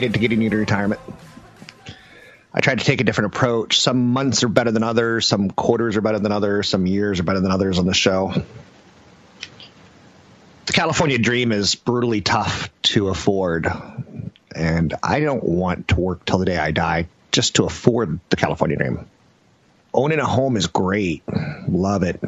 Dedicated 0.00 0.14
to 0.14 0.20
getting 0.20 0.42
you 0.42 0.50
to 0.50 0.56
retirement. 0.56 1.00
I 2.52 2.60
tried 2.60 2.78
to 2.78 2.84
take 2.84 3.00
a 3.00 3.04
different 3.04 3.34
approach. 3.34 3.80
Some 3.80 4.12
months 4.12 4.42
are 4.42 4.48
better 4.48 4.70
than 4.70 4.82
others, 4.82 5.26
some 5.26 5.50
quarters 5.50 5.96
are 5.96 6.00
better 6.00 6.18
than 6.18 6.32
others, 6.32 6.68
some 6.68 6.86
years 6.86 7.20
are 7.20 7.24
better 7.24 7.40
than 7.40 7.50
others 7.50 7.78
on 7.78 7.86
the 7.86 7.94
show. 7.94 8.32
The 10.66 10.72
California 10.72 11.18
dream 11.18 11.50
is 11.52 11.74
brutally 11.74 12.20
tough 12.20 12.70
to 12.94 13.08
afford, 13.08 13.66
and 14.54 14.94
I 15.02 15.20
don't 15.20 15.42
want 15.42 15.88
to 15.88 15.96
work 15.96 16.24
till 16.24 16.38
the 16.38 16.46
day 16.46 16.58
I 16.58 16.70
die 16.70 17.08
just 17.32 17.56
to 17.56 17.64
afford 17.64 18.20
the 18.30 18.36
California 18.36 18.76
dream 18.76 19.06
owning 19.94 20.20
a 20.20 20.26
home 20.26 20.56
is 20.56 20.66
great. 20.66 21.22
Love 21.66 22.02
it. 22.02 22.20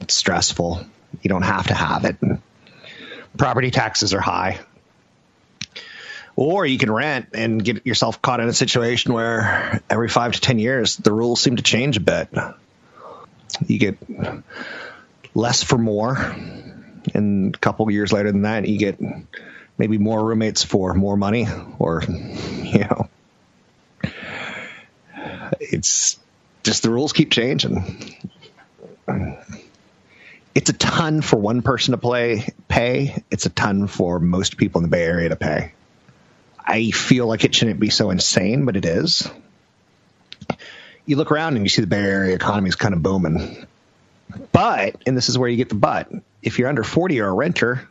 It's 0.00 0.14
stressful. 0.14 0.84
You 1.20 1.28
don't 1.28 1.42
have 1.42 1.66
to 1.66 1.74
have 1.74 2.04
it. 2.04 2.16
Property 3.36 3.70
taxes 3.70 4.14
are 4.14 4.20
high. 4.20 4.60
Or 6.36 6.64
you 6.64 6.78
can 6.78 6.90
rent 6.90 7.30
and 7.34 7.62
get 7.64 7.86
yourself 7.86 8.22
caught 8.22 8.40
in 8.40 8.48
a 8.48 8.52
situation 8.52 9.12
where 9.12 9.82
every 9.90 10.08
five 10.08 10.32
to 10.32 10.40
10 10.40 10.58
years, 10.58 10.96
the 10.96 11.12
rules 11.12 11.40
seem 11.40 11.56
to 11.56 11.62
change 11.62 11.96
a 11.96 12.00
bit. 12.00 12.28
You 13.66 13.78
get 13.78 13.98
less 15.34 15.62
for 15.62 15.76
more. 15.76 16.16
And 17.14 17.54
a 17.54 17.58
couple 17.58 17.90
years 17.90 18.12
later 18.12 18.30
than 18.30 18.42
that, 18.42 18.66
you 18.66 18.78
get 18.78 18.98
maybe 19.76 19.98
more 19.98 20.24
roommates 20.24 20.62
for 20.62 20.94
more 20.94 21.16
money 21.16 21.46
or, 21.78 22.02
you 22.08 22.80
know, 22.80 23.08
it's 25.58 26.18
just 26.62 26.82
the 26.82 26.90
rules 26.90 27.12
keep 27.12 27.30
changing. 27.30 28.16
It's 30.54 30.70
a 30.70 30.74
ton 30.74 31.22
for 31.22 31.36
one 31.36 31.62
person 31.62 31.92
to 31.92 31.98
play 31.98 32.48
pay. 32.68 33.22
It's 33.30 33.46
a 33.46 33.50
ton 33.50 33.86
for 33.86 34.18
most 34.18 34.56
people 34.56 34.80
in 34.80 34.82
the 34.82 34.88
Bay 34.88 35.04
Area 35.04 35.28
to 35.28 35.36
pay. 35.36 35.72
I 36.64 36.90
feel 36.90 37.26
like 37.26 37.44
it 37.44 37.54
shouldn't 37.54 37.80
be 37.80 37.90
so 37.90 38.10
insane, 38.10 38.64
but 38.64 38.76
it 38.76 38.84
is. 38.84 39.28
You 41.06 41.16
look 41.16 41.32
around 41.32 41.56
and 41.56 41.64
you 41.64 41.68
see 41.68 41.80
the 41.80 41.88
Bay 41.88 42.02
Area 42.02 42.34
economy 42.34 42.68
is 42.68 42.76
kind 42.76 42.94
of 42.94 43.02
booming. 43.02 43.66
But, 44.52 45.02
and 45.06 45.16
this 45.16 45.28
is 45.28 45.38
where 45.38 45.48
you 45.48 45.56
get 45.56 45.68
the 45.68 45.74
but, 45.74 46.10
if 46.42 46.58
you're 46.58 46.68
under 46.68 46.84
40 46.84 47.20
or 47.20 47.28
a 47.28 47.32
renter, 47.32 47.88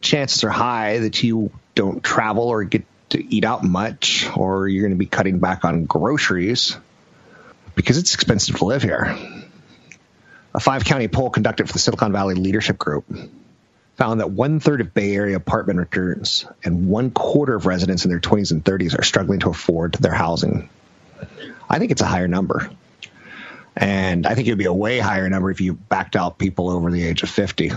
chances 0.00 0.44
are 0.44 0.50
high 0.50 0.98
that 0.98 1.22
you 1.22 1.50
don't 1.74 2.02
travel 2.02 2.44
or 2.44 2.64
get 2.64 2.84
to 3.10 3.24
eat 3.34 3.44
out 3.44 3.64
much, 3.64 4.28
or 4.36 4.68
you're 4.68 4.82
going 4.82 4.92
to 4.92 4.98
be 4.98 5.06
cutting 5.06 5.40
back 5.40 5.64
on 5.64 5.84
groceries 5.84 6.76
because 7.74 7.98
it's 7.98 8.14
expensive 8.14 8.56
to 8.56 8.64
live 8.64 8.82
here. 8.82 9.16
A 10.54 10.60
five 10.60 10.84
county 10.84 11.08
poll 11.08 11.30
conducted 11.30 11.66
for 11.66 11.72
the 11.72 11.78
Silicon 11.78 12.12
Valley 12.12 12.34
Leadership 12.34 12.78
Group 12.78 13.04
found 14.00 14.20
that 14.20 14.30
one 14.30 14.60
third 14.60 14.80
of 14.80 14.94
Bay 14.94 15.14
Area 15.14 15.36
apartment 15.36 15.78
returns 15.78 16.46
and 16.64 16.88
one 16.88 17.10
quarter 17.10 17.54
of 17.54 17.66
residents 17.66 18.06
in 18.06 18.10
their 18.10 18.18
20s 18.18 18.50
and 18.50 18.64
30s 18.64 18.98
are 18.98 19.02
struggling 19.02 19.40
to 19.40 19.50
afford 19.50 19.92
their 19.92 20.14
housing. 20.14 20.70
I 21.68 21.78
think 21.78 21.92
it's 21.92 22.00
a 22.00 22.06
higher 22.06 22.26
number. 22.26 22.70
And 23.76 24.26
I 24.26 24.34
think 24.34 24.48
it 24.48 24.52
would 24.52 24.58
be 24.58 24.64
a 24.64 24.72
way 24.72 25.00
higher 25.00 25.28
number 25.28 25.50
if 25.50 25.60
you 25.60 25.74
backed 25.74 26.16
out 26.16 26.38
people 26.38 26.70
over 26.70 26.90
the 26.90 27.06
age 27.06 27.22
of 27.22 27.28
50. 27.28 27.72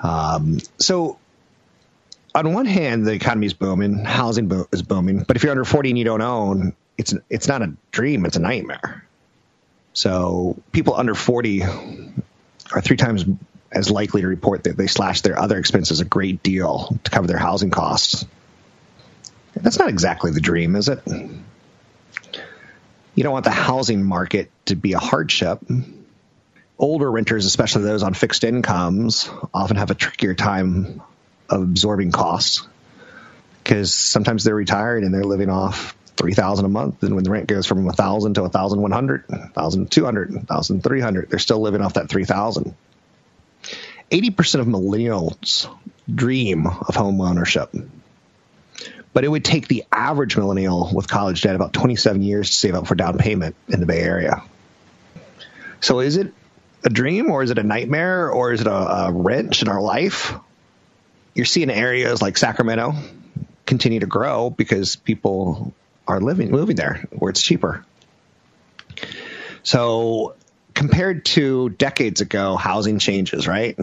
Um, 0.00 0.58
so 0.78 1.18
on 2.36 2.52
one 2.52 2.66
hand, 2.66 3.04
the 3.06 3.14
economy 3.14 3.46
is 3.46 3.52
booming, 3.52 4.04
housing 4.04 4.46
bo- 4.46 4.68
is 4.70 4.82
booming, 4.82 5.24
but 5.24 5.34
if 5.36 5.42
you're 5.42 5.50
under 5.50 5.64
40 5.64 5.88
and 5.88 5.98
you 5.98 6.04
don't 6.04 6.22
own, 6.22 6.76
it's 6.96 7.14
it's 7.30 7.48
not 7.48 7.62
a 7.62 7.72
dream, 7.90 8.26
it's 8.26 8.36
a 8.36 8.40
nightmare. 8.40 9.04
So 9.92 10.56
people 10.70 10.94
under 10.94 11.16
40 11.16 11.62
are 11.64 12.80
three 12.80 12.96
times 12.96 13.24
as 13.74 13.90
likely 13.90 14.22
to 14.22 14.28
report 14.28 14.64
that 14.64 14.76
they 14.76 14.86
slash 14.86 15.22
their 15.22 15.38
other 15.38 15.58
expenses 15.58 16.00
a 16.00 16.04
great 16.04 16.42
deal 16.42 16.98
to 17.04 17.10
cover 17.10 17.26
their 17.26 17.38
housing 17.38 17.70
costs. 17.70 18.24
That's 19.54 19.78
not 19.78 19.88
exactly 19.88 20.30
the 20.30 20.40
dream, 20.40 20.76
is 20.76 20.88
it? 20.88 21.00
You 23.14 23.22
don't 23.22 23.32
want 23.32 23.44
the 23.44 23.50
housing 23.50 24.02
market 24.02 24.50
to 24.66 24.76
be 24.76 24.92
a 24.94 24.98
hardship. 24.98 25.60
Older 26.78 27.10
renters, 27.10 27.46
especially 27.46 27.82
those 27.82 28.02
on 28.02 28.14
fixed 28.14 28.42
incomes, 28.42 29.30
often 29.52 29.76
have 29.76 29.90
a 29.90 29.94
trickier 29.94 30.34
time 30.34 31.02
of 31.48 31.62
absorbing 31.62 32.10
costs 32.10 32.66
because 33.62 33.94
sometimes 33.94 34.44
they're 34.44 34.54
retired 34.54 35.04
and 35.04 35.14
they're 35.14 35.24
living 35.24 35.50
off 35.50 35.96
three 36.16 36.34
thousand 36.34 36.64
a 36.64 36.68
month, 36.68 37.02
and 37.02 37.14
when 37.14 37.24
the 37.24 37.30
rent 37.30 37.46
goes 37.46 37.66
from 37.66 37.88
a 37.88 37.92
thousand 37.92 38.34
to 38.34 38.42
a 38.42 38.48
thousand 38.48 38.80
one 38.80 38.92
hundred, 38.92 39.24
thousand 39.54 39.90
two 39.90 40.04
hundred, 40.04 40.46
thousand 40.46 40.82
three 40.82 41.00
hundred, 41.00 41.30
they're 41.30 41.38
still 41.38 41.60
living 41.60 41.80
off 41.80 41.94
that 41.94 42.08
three 42.08 42.24
thousand. 44.14 44.24
Eighty 44.24 44.30
percent 44.30 44.62
of 44.62 44.68
millennials 44.68 45.74
dream 46.12 46.66
of 46.66 46.94
home 46.94 47.20
ownership, 47.20 47.74
but 49.12 49.24
it 49.24 49.28
would 49.28 49.44
take 49.44 49.68
the 49.68 49.84
average 49.90 50.36
millennial 50.36 50.90
with 50.94 51.08
college 51.08 51.42
debt 51.42 51.56
about 51.56 51.72
twenty-seven 51.72 52.22
years 52.22 52.50
to 52.50 52.56
save 52.56 52.74
up 52.74 52.86
for 52.86 52.94
down 52.94 53.18
payment 53.18 53.56
in 53.68 53.80
the 53.80 53.86
Bay 53.86 54.00
Area. 54.00 54.42
So, 55.80 56.00
is 56.00 56.16
it 56.16 56.32
a 56.84 56.90
dream, 56.90 57.30
or 57.30 57.42
is 57.42 57.50
it 57.50 57.58
a 57.58 57.62
nightmare, 57.62 58.30
or 58.30 58.52
is 58.52 58.60
it 58.60 58.66
a, 58.66 59.06
a 59.06 59.12
wrench 59.12 59.62
in 59.62 59.68
our 59.68 59.80
life? 59.80 60.34
You're 61.34 61.46
seeing 61.46 61.70
areas 61.70 62.22
like 62.22 62.36
Sacramento 62.36 62.94
continue 63.66 64.00
to 64.00 64.06
grow 64.06 64.50
because 64.50 64.96
people 64.96 65.74
are 66.06 66.20
living 66.20 66.50
moving 66.50 66.76
there 66.76 67.08
where 67.10 67.30
it's 67.30 67.42
cheaper. 67.42 67.84
So 69.62 70.34
compared 70.74 71.24
to 71.24 71.70
decades 71.70 72.20
ago, 72.20 72.56
housing 72.56 72.98
changes, 72.98 73.46
right? 73.46 73.78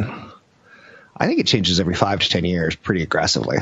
I 1.15 1.27
think 1.27 1.39
it 1.39 1.47
changes 1.47 1.80
every 1.80 1.95
five 1.95 2.19
to 2.19 2.30
ten 2.30 2.45
years 2.45 2.75
pretty 2.75 3.04
aggressively. 3.04 3.58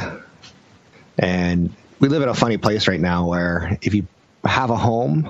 And 1.17 1.73
we 1.99 2.09
live 2.09 2.21
in 2.21 2.29
a 2.29 2.33
funny 2.33 2.57
place 2.57 2.87
right 2.87 2.99
now 2.99 3.27
where 3.27 3.77
if 3.81 3.93
you 3.93 4.07
have 4.43 4.69
a 4.69 4.75
home 4.75 5.29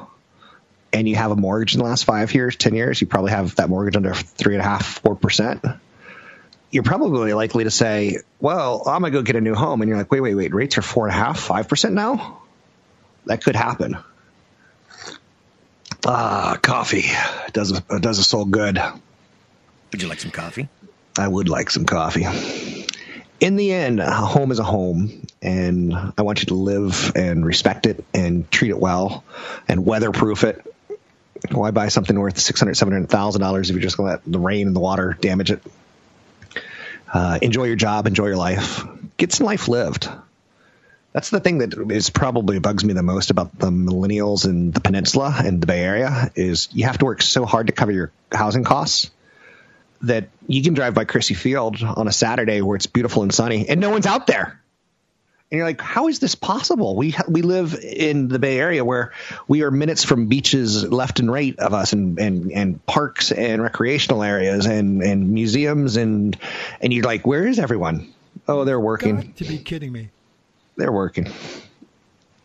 and 0.93 1.07
you 1.07 1.15
have 1.15 1.31
a 1.31 1.35
mortgage 1.35 1.73
in 1.73 1.79
the 1.79 1.85
last 1.85 2.05
five 2.05 2.33
years, 2.33 2.55
ten 2.55 2.73
years, 2.75 3.01
you 3.01 3.07
probably 3.07 3.31
have 3.31 3.55
that 3.55 3.69
mortgage 3.69 3.95
under 3.95 4.13
three 4.13 4.55
and 4.55 4.61
a 4.61 4.65
half, 4.65 4.99
four 4.99 5.15
percent. 5.15 5.63
You're 6.71 6.83
probably 6.83 7.33
likely 7.33 7.63
to 7.63 7.71
say, 7.71 8.19
"Well, 8.39 8.83
I'm 8.85 9.01
gonna 9.01 9.11
go 9.11 9.23
get 9.23 9.35
a 9.35 9.41
new 9.41 9.55
home," 9.55 9.81
and 9.81 9.89
you're 9.89 9.97
like, 9.97 10.11
"Wait, 10.11 10.21
wait, 10.21 10.35
wait! 10.35 10.53
Rates 10.53 10.77
are 10.77 10.83
four 10.83 11.07
and 11.07 11.15
a 11.15 11.17
half, 11.17 11.39
five 11.39 11.67
percent 11.67 11.95
now." 11.95 12.37
That 13.25 13.43
could 13.43 13.55
happen. 13.55 13.97
Ah, 16.05 16.57
coffee 16.61 17.05
does 17.51 17.71
a, 17.71 17.99
does 17.99 18.19
a 18.19 18.23
soul 18.23 18.45
good. 18.45 18.81
Would 19.91 20.01
you 20.01 20.07
like 20.07 20.19
some 20.19 20.31
coffee? 20.31 20.69
I 21.17 21.27
would 21.27 21.49
like 21.49 21.69
some 21.69 21.85
coffee. 21.85 22.25
In 23.39 23.55
the 23.55 23.71
end, 23.71 23.99
a 23.99 24.11
home 24.11 24.51
is 24.51 24.59
a 24.59 24.63
home, 24.63 25.25
and 25.41 25.93
I 26.17 26.21
want 26.21 26.41
you 26.41 26.47
to 26.47 26.55
live 26.55 27.13
and 27.15 27.45
respect 27.45 27.85
it 27.85 28.03
and 28.13 28.49
treat 28.51 28.69
it 28.69 28.79
well 28.79 29.23
and 29.67 29.85
weatherproof 29.85 30.43
it. 30.43 30.65
Why 31.51 31.71
buy 31.71 31.87
something 31.87 32.17
worth 32.19 32.37
six 32.37 32.59
hundred, 32.59 32.75
seven 32.75 32.93
hundred 32.93 33.09
thousand 33.09 33.41
dollars 33.41 33.69
if 33.69 33.75
you're 33.75 33.81
just 33.81 33.97
going 33.97 34.07
to 34.07 34.15
let 34.15 34.31
the 34.31 34.39
rain 34.39 34.67
and 34.67 34.75
the 34.75 34.81
water 34.81 35.17
damage 35.19 35.51
it? 35.51 35.63
Uh, 37.11 37.39
enjoy 37.41 37.63
your 37.65 37.75
job, 37.75 38.07
enjoy 38.07 38.27
your 38.27 38.37
life, 38.37 38.83
get 39.17 39.31
some 39.31 39.45
life 39.45 39.67
lived. 39.67 40.09
That's 41.13 41.31
the 41.31 41.39
thing 41.39 41.59
that 41.59 41.73
is 41.91 42.09
probably 42.09 42.59
bugs 42.59 42.83
me 42.85 42.93
the 42.93 43.03
most 43.03 43.31
about 43.31 43.57
the 43.57 43.69
millennials 43.69 44.45
in 44.45 44.71
the 44.71 44.79
peninsula 44.79 45.35
and 45.43 45.59
the 45.59 45.65
Bay 45.65 45.83
Area 45.83 46.31
is 46.35 46.69
you 46.71 46.85
have 46.85 46.99
to 46.99 47.05
work 47.05 47.21
so 47.21 47.45
hard 47.45 47.67
to 47.67 47.73
cover 47.73 47.91
your 47.91 48.11
housing 48.31 48.63
costs 48.63 49.09
that 50.03 50.29
you 50.47 50.61
can 50.61 50.75
drive 50.75 50.93
by 50.93 51.05
Crissy 51.05 51.35
Field 51.35 51.81
on 51.81 52.07
a 52.07 52.11
Saturday 52.11 52.61
where 52.61 52.75
it's 52.75 52.85
beautiful 52.85 53.23
and 53.23 53.33
sunny 53.33 53.67
and 53.67 53.81
no 53.81 53.89
one's 53.89 54.05
out 54.05 54.27
there. 54.27 54.61
And 55.51 55.57
you're 55.57 55.65
like, 55.65 55.81
how 55.81 56.09
is 56.09 56.19
this 56.19 56.35
possible? 56.35 56.95
We 56.95 57.15
we 57.27 57.41
live 57.41 57.73
in 57.73 58.27
the 58.27 58.37
Bay 58.37 58.59
Area 58.59 58.85
where 58.85 59.13
we 59.47 59.63
are 59.63 59.71
minutes 59.71 60.03
from 60.03 60.27
beaches 60.27 60.87
left 60.87 61.19
and 61.19 61.31
right 61.31 61.57
of 61.57 61.73
us, 61.73 61.91
and 61.91 62.19
and, 62.19 62.51
and 62.51 62.85
parks 62.85 63.31
and 63.31 63.59
recreational 63.59 64.21
areas 64.21 64.67
and, 64.67 65.01
and 65.01 65.31
museums, 65.31 65.97
and 65.97 66.37
and 66.81 66.93
you're 66.93 67.03
like, 67.03 67.25
where 67.25 67.47
is 67.47 67.57
everyone? 67.57 68.13
Oh, 68.47 68.63
they're 68.63 68.79
working. 68.79 69.33
To 69.33 69.43
be 69.43 69.57
kidding 69.57 69.91
me. 69.91 70.09
They're 70.79 70.91
working. 70.91 71.27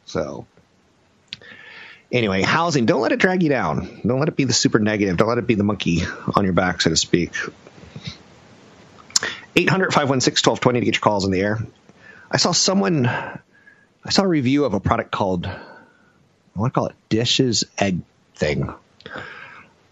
So 0.07 0.47
anyway, 2.11 2.43
housing. 2.43 2.85
Don't 2.85 3.01
let 3.01 3.13
it 3.13 3.21
drag 3.21 3.43
you 3.43 3.49
down. 3.49 4.01
Don't 4.05 4.19
let 4.19 4.29
it 4.29 4.37
be 4.37 4.45
the 4.45 4.53
super 4.53 4.81
negative. 4.81 5.17
Don't 5.17 5.29
let 5.29 5.39
it 5.39 5.47
be 5.47 5.55
the 5.55 5.65
monkey 5.65 6.03
on 6.35 6.45
your 6.45 6.53
back, 6.53 6.81
so 6.81 6.91
to 6.91 6.97
speak. 6.97 7.33
800 9.57 9.93
516 9.93 10.51
1220 10.51 10.81
to 10.81 10.85
get 10.85 10.95
your 10.97 11.01
calls 11.01 11.25
in 11.25 11.31
the 11.31 11.41
air. 11.41 11.65
I 12.29 12.39
saw 12.39 12.51
someone, 12.51 13.07
I 13.07 14.11
saw 14.11 14.23
a 14.23 14.29
review 14.29 14.65
of 14.65 14.75
a 14.75 14.81
product 14.81 15.13
called, 15.13 15.47
I 15.47 15.59
want 16.57 16.75
to 16.75 16.79
call 16.79 16.87
it 16.87 16.97
Dishes 17.09 17.63
Egg 17.79 18.01
Thing. 18.35 18.75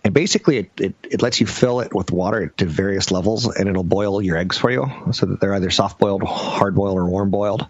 And 0.04 0.12
basically, 0.12 0.56
it, 0.58 0.70
it, 0.80 0.94
it 1.08 1.22
lets 1.22 1.40
you 1.40 1.46
fill 1.46 1.78
it 1.78 1.94
with 1.94 2.10
water 2.10 2.48
to 2.56 2.64
various 2.66 3.12
levels 3.12 3.46
and 3.46 3.68
it'll 3.68 3.84
boil 3.84 4.20
your 4.20 4.36
eggs 4.36 4.58
for 4.58 4.68
you 4.68 4.90
so 5.12 5.26
that 5.26 5.40
they're 5.40 5.54
either 5.54 5.70
soft 5.70 6.00
boiled, 6.00 6.24
hard 6.24 6.74
boiled, 6.74 6.98
or 6.98 7.06
warm 7.06 7.30
boiled. 7.30 7.68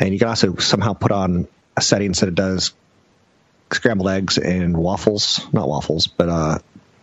And 0.00 0.12
you 0.12 0.18
can 0.18 0.28
also 0.28 0.56
somehow 0.56 0.94
put 0.94 1.12
on 1.12 1.48
a 1.76 1.80
setting 1.80 2.14
so 2.14 2.26
it 2.26 2.34
does 2.34 2.72
scrambled 3.72 4.08
eggs 4.08 4.38
and 4.38 4.76
waffles, 4.76 5.40
not 5.52 5.68
waffles, 5.68 6.06
but 6.06 6.28
uh, 6.28 6.58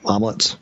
omelets 0.06 0.58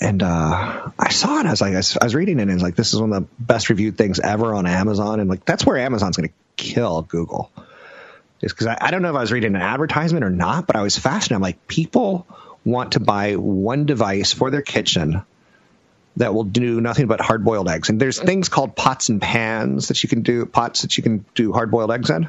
and 0.00 0.22
uh, 0.22 0.90
I 0.98 1.10
saw 1.10 1.40
it. 1.40 1.46
I 1.46 1.50
was 1.50 1.60
like, 1.60 1.74
I 1.74 2.04
was, 2.04 2.14
reading 2.14 2.38
it, 2.38 2.42
and 2.42 2.50
it's 2.50 2.62
like, 2.62 2.76
this 2.76 2.92
is 2.92 3.00
one 3.00 3.12
of 3.12 3.22
the 3.22 3.28
best 3.38 3.70
reviewed 3.70 3.96
things 3.96 4.20
ever 4.20 4.54
on 4.54 4.66
Amazon, 4.66 5.20
and 5.20 5.30
like, 5.30 5.44
that's 5.44 5.64
where 5.64 5.78
Amazon's 5.78 6.16
going 6.16 6.28
to 6.28 6.34
kill 6.56 7.02
Google. 7.02 7.50
Just 8.40 8.54
because 8.54 8.66
I, 8.66 8.78
I 8.80 8.90
don't 8.90 9.02
know 9.02 9.10
if 9.10 9.16
I 9.16 9.20
was 9.20 9.32
reading 9.32 9.54
an 9.54 9.62
advertisement 9.62 10.24
or 10.24 10.30
not, 10.30 10.66
but 10.66 10.76
I 10.76 10.82
was 10.82 10.98
fascinated. 10.98 11.36
I'm 11.36 11.42
like, 11.42 11.66
people 11.66 12.26
want 12.64 12.92
to 12.92 13.00
buy 13.00 13.36
one 13.36 13.86
device 13.86 14.32
for 14.32 14.50
their 14.50 14.62
kitchen 14.62 15.22
that 16.16 16.34
will 16.34 16.44
do 16.44 16.80
nothing 16.80 17.06
but 17.06 17.20
hard 17.20 17.44
boiled 17.44 17.68
eggs. 17.68 17.88
And 17.88 18.00
there's 18.00 18.20
things 18.20 18.48
called 18.48 18.76
pots 18.76 19.08
and 19.08 19.20
pans 19.20 19.88
that 19.88 20.02
you 20.02 20.08
can 20.08 20.22
do, 20.22 20.46
pots 20.46 20.82
that 20.82 20.96
you 20.96 21.02
can 21.02 21.24
do 21.34 21.52
hard 21.52 21.70
boiled 21.70 21.90
eggs 21.90 22.10
in. 22.10 22.28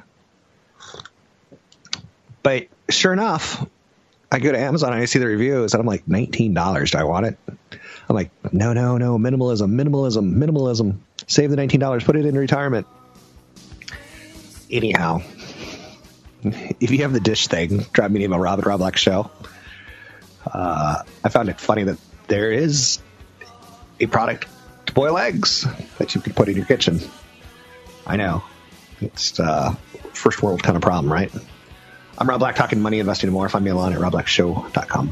But 2.41 2.67
sure 2.89 3.13
enough, 3.13 3.65
I 4.31 4.39
go 4.39 4.51
to 4.51 4.57
Amazon 4.57 4.93
and 4.93 5.01
I 5.01 5.05
see 5.05 5.19
the 5.19 5.27
reviews 5.27 5.73
and 5.73 5.81
I'm 5.81 5.87
like, 5.87 6.05
$19. 6.05 6.91
Do 6.91 6.97
I 6.97 7.03
want 7.03 7.27
it? 7.27 7.37
I'm 8.09 8.15
like, 8.15 8.31
no, 8.53 8.73
no, 8.73 8.97
no. 8.97 9.17
Minimalism, 9.17 9.69
minimalism, 9.69 10.35
minimalism. 10.35 10.97
Save 11.27 11.51
the 11.51 11.57
$19. 11.57 12.05
Put 12.05 12.15
it 12.15 12.25
in 12.25 12.37
retirement. 12.37 12.87
Anyhow, 14.69 15.21
if 16.43 16.91
you 16.91 16.99
have 16.99 17.13
the 17.13 17.19
dish 17.19 17.47
thing, 17.47 17.85
drop 17.93 18.11
me 18.11 18.19
an 18.19 18.25
email, 18.25 18.39
Rob 18.39 18.59
at 18.59 18.65
Rob 18.65 18.79
Black 18.79 18.97
Show. 18.97 19.29
Uh, 20.45 21.03
I 21.23 21.29
found 21.29 21.49
it 21.49 21.59
funny 21.59 21.83
that 21.83 21.97
there 22.27 22.51
is 22.51 22.99
a 23.99 24.05
product 24.05 24.47
to 24.87 24.93
boil 24.93 25.17
eggs 25.17 25.65
that 25.97 26.15
you 26.15 26.21
can 26.21 26.33
put 26.33 26.49
in 26.49 26.55
your 26.55 26.65
kitchen. 26.65 26.99
I 28.05 28.17
know. 28.17 28.43
It's 29.01 29.39
uh, 29.39 29.73
first 30.13 30.41
world 30.41 30.63
kind 30.63 30.75
of 30.75 30.81
problem, 30.81 31.11
right? 31.11 31.31
I'm 32.17 32.29
Rob 32.29 32.39
Black, 32.39 32.55
talking 32.55 32.81
money, 32.81 32.99
investing, 32.99 33.27
and 33.27 33.33
more. 33.33 33.49
Find 33.49 33.65
me 33.65 33.71
online 33.71 33.93
at 33.93 33.99
robblackshow.com. 33.99 35.11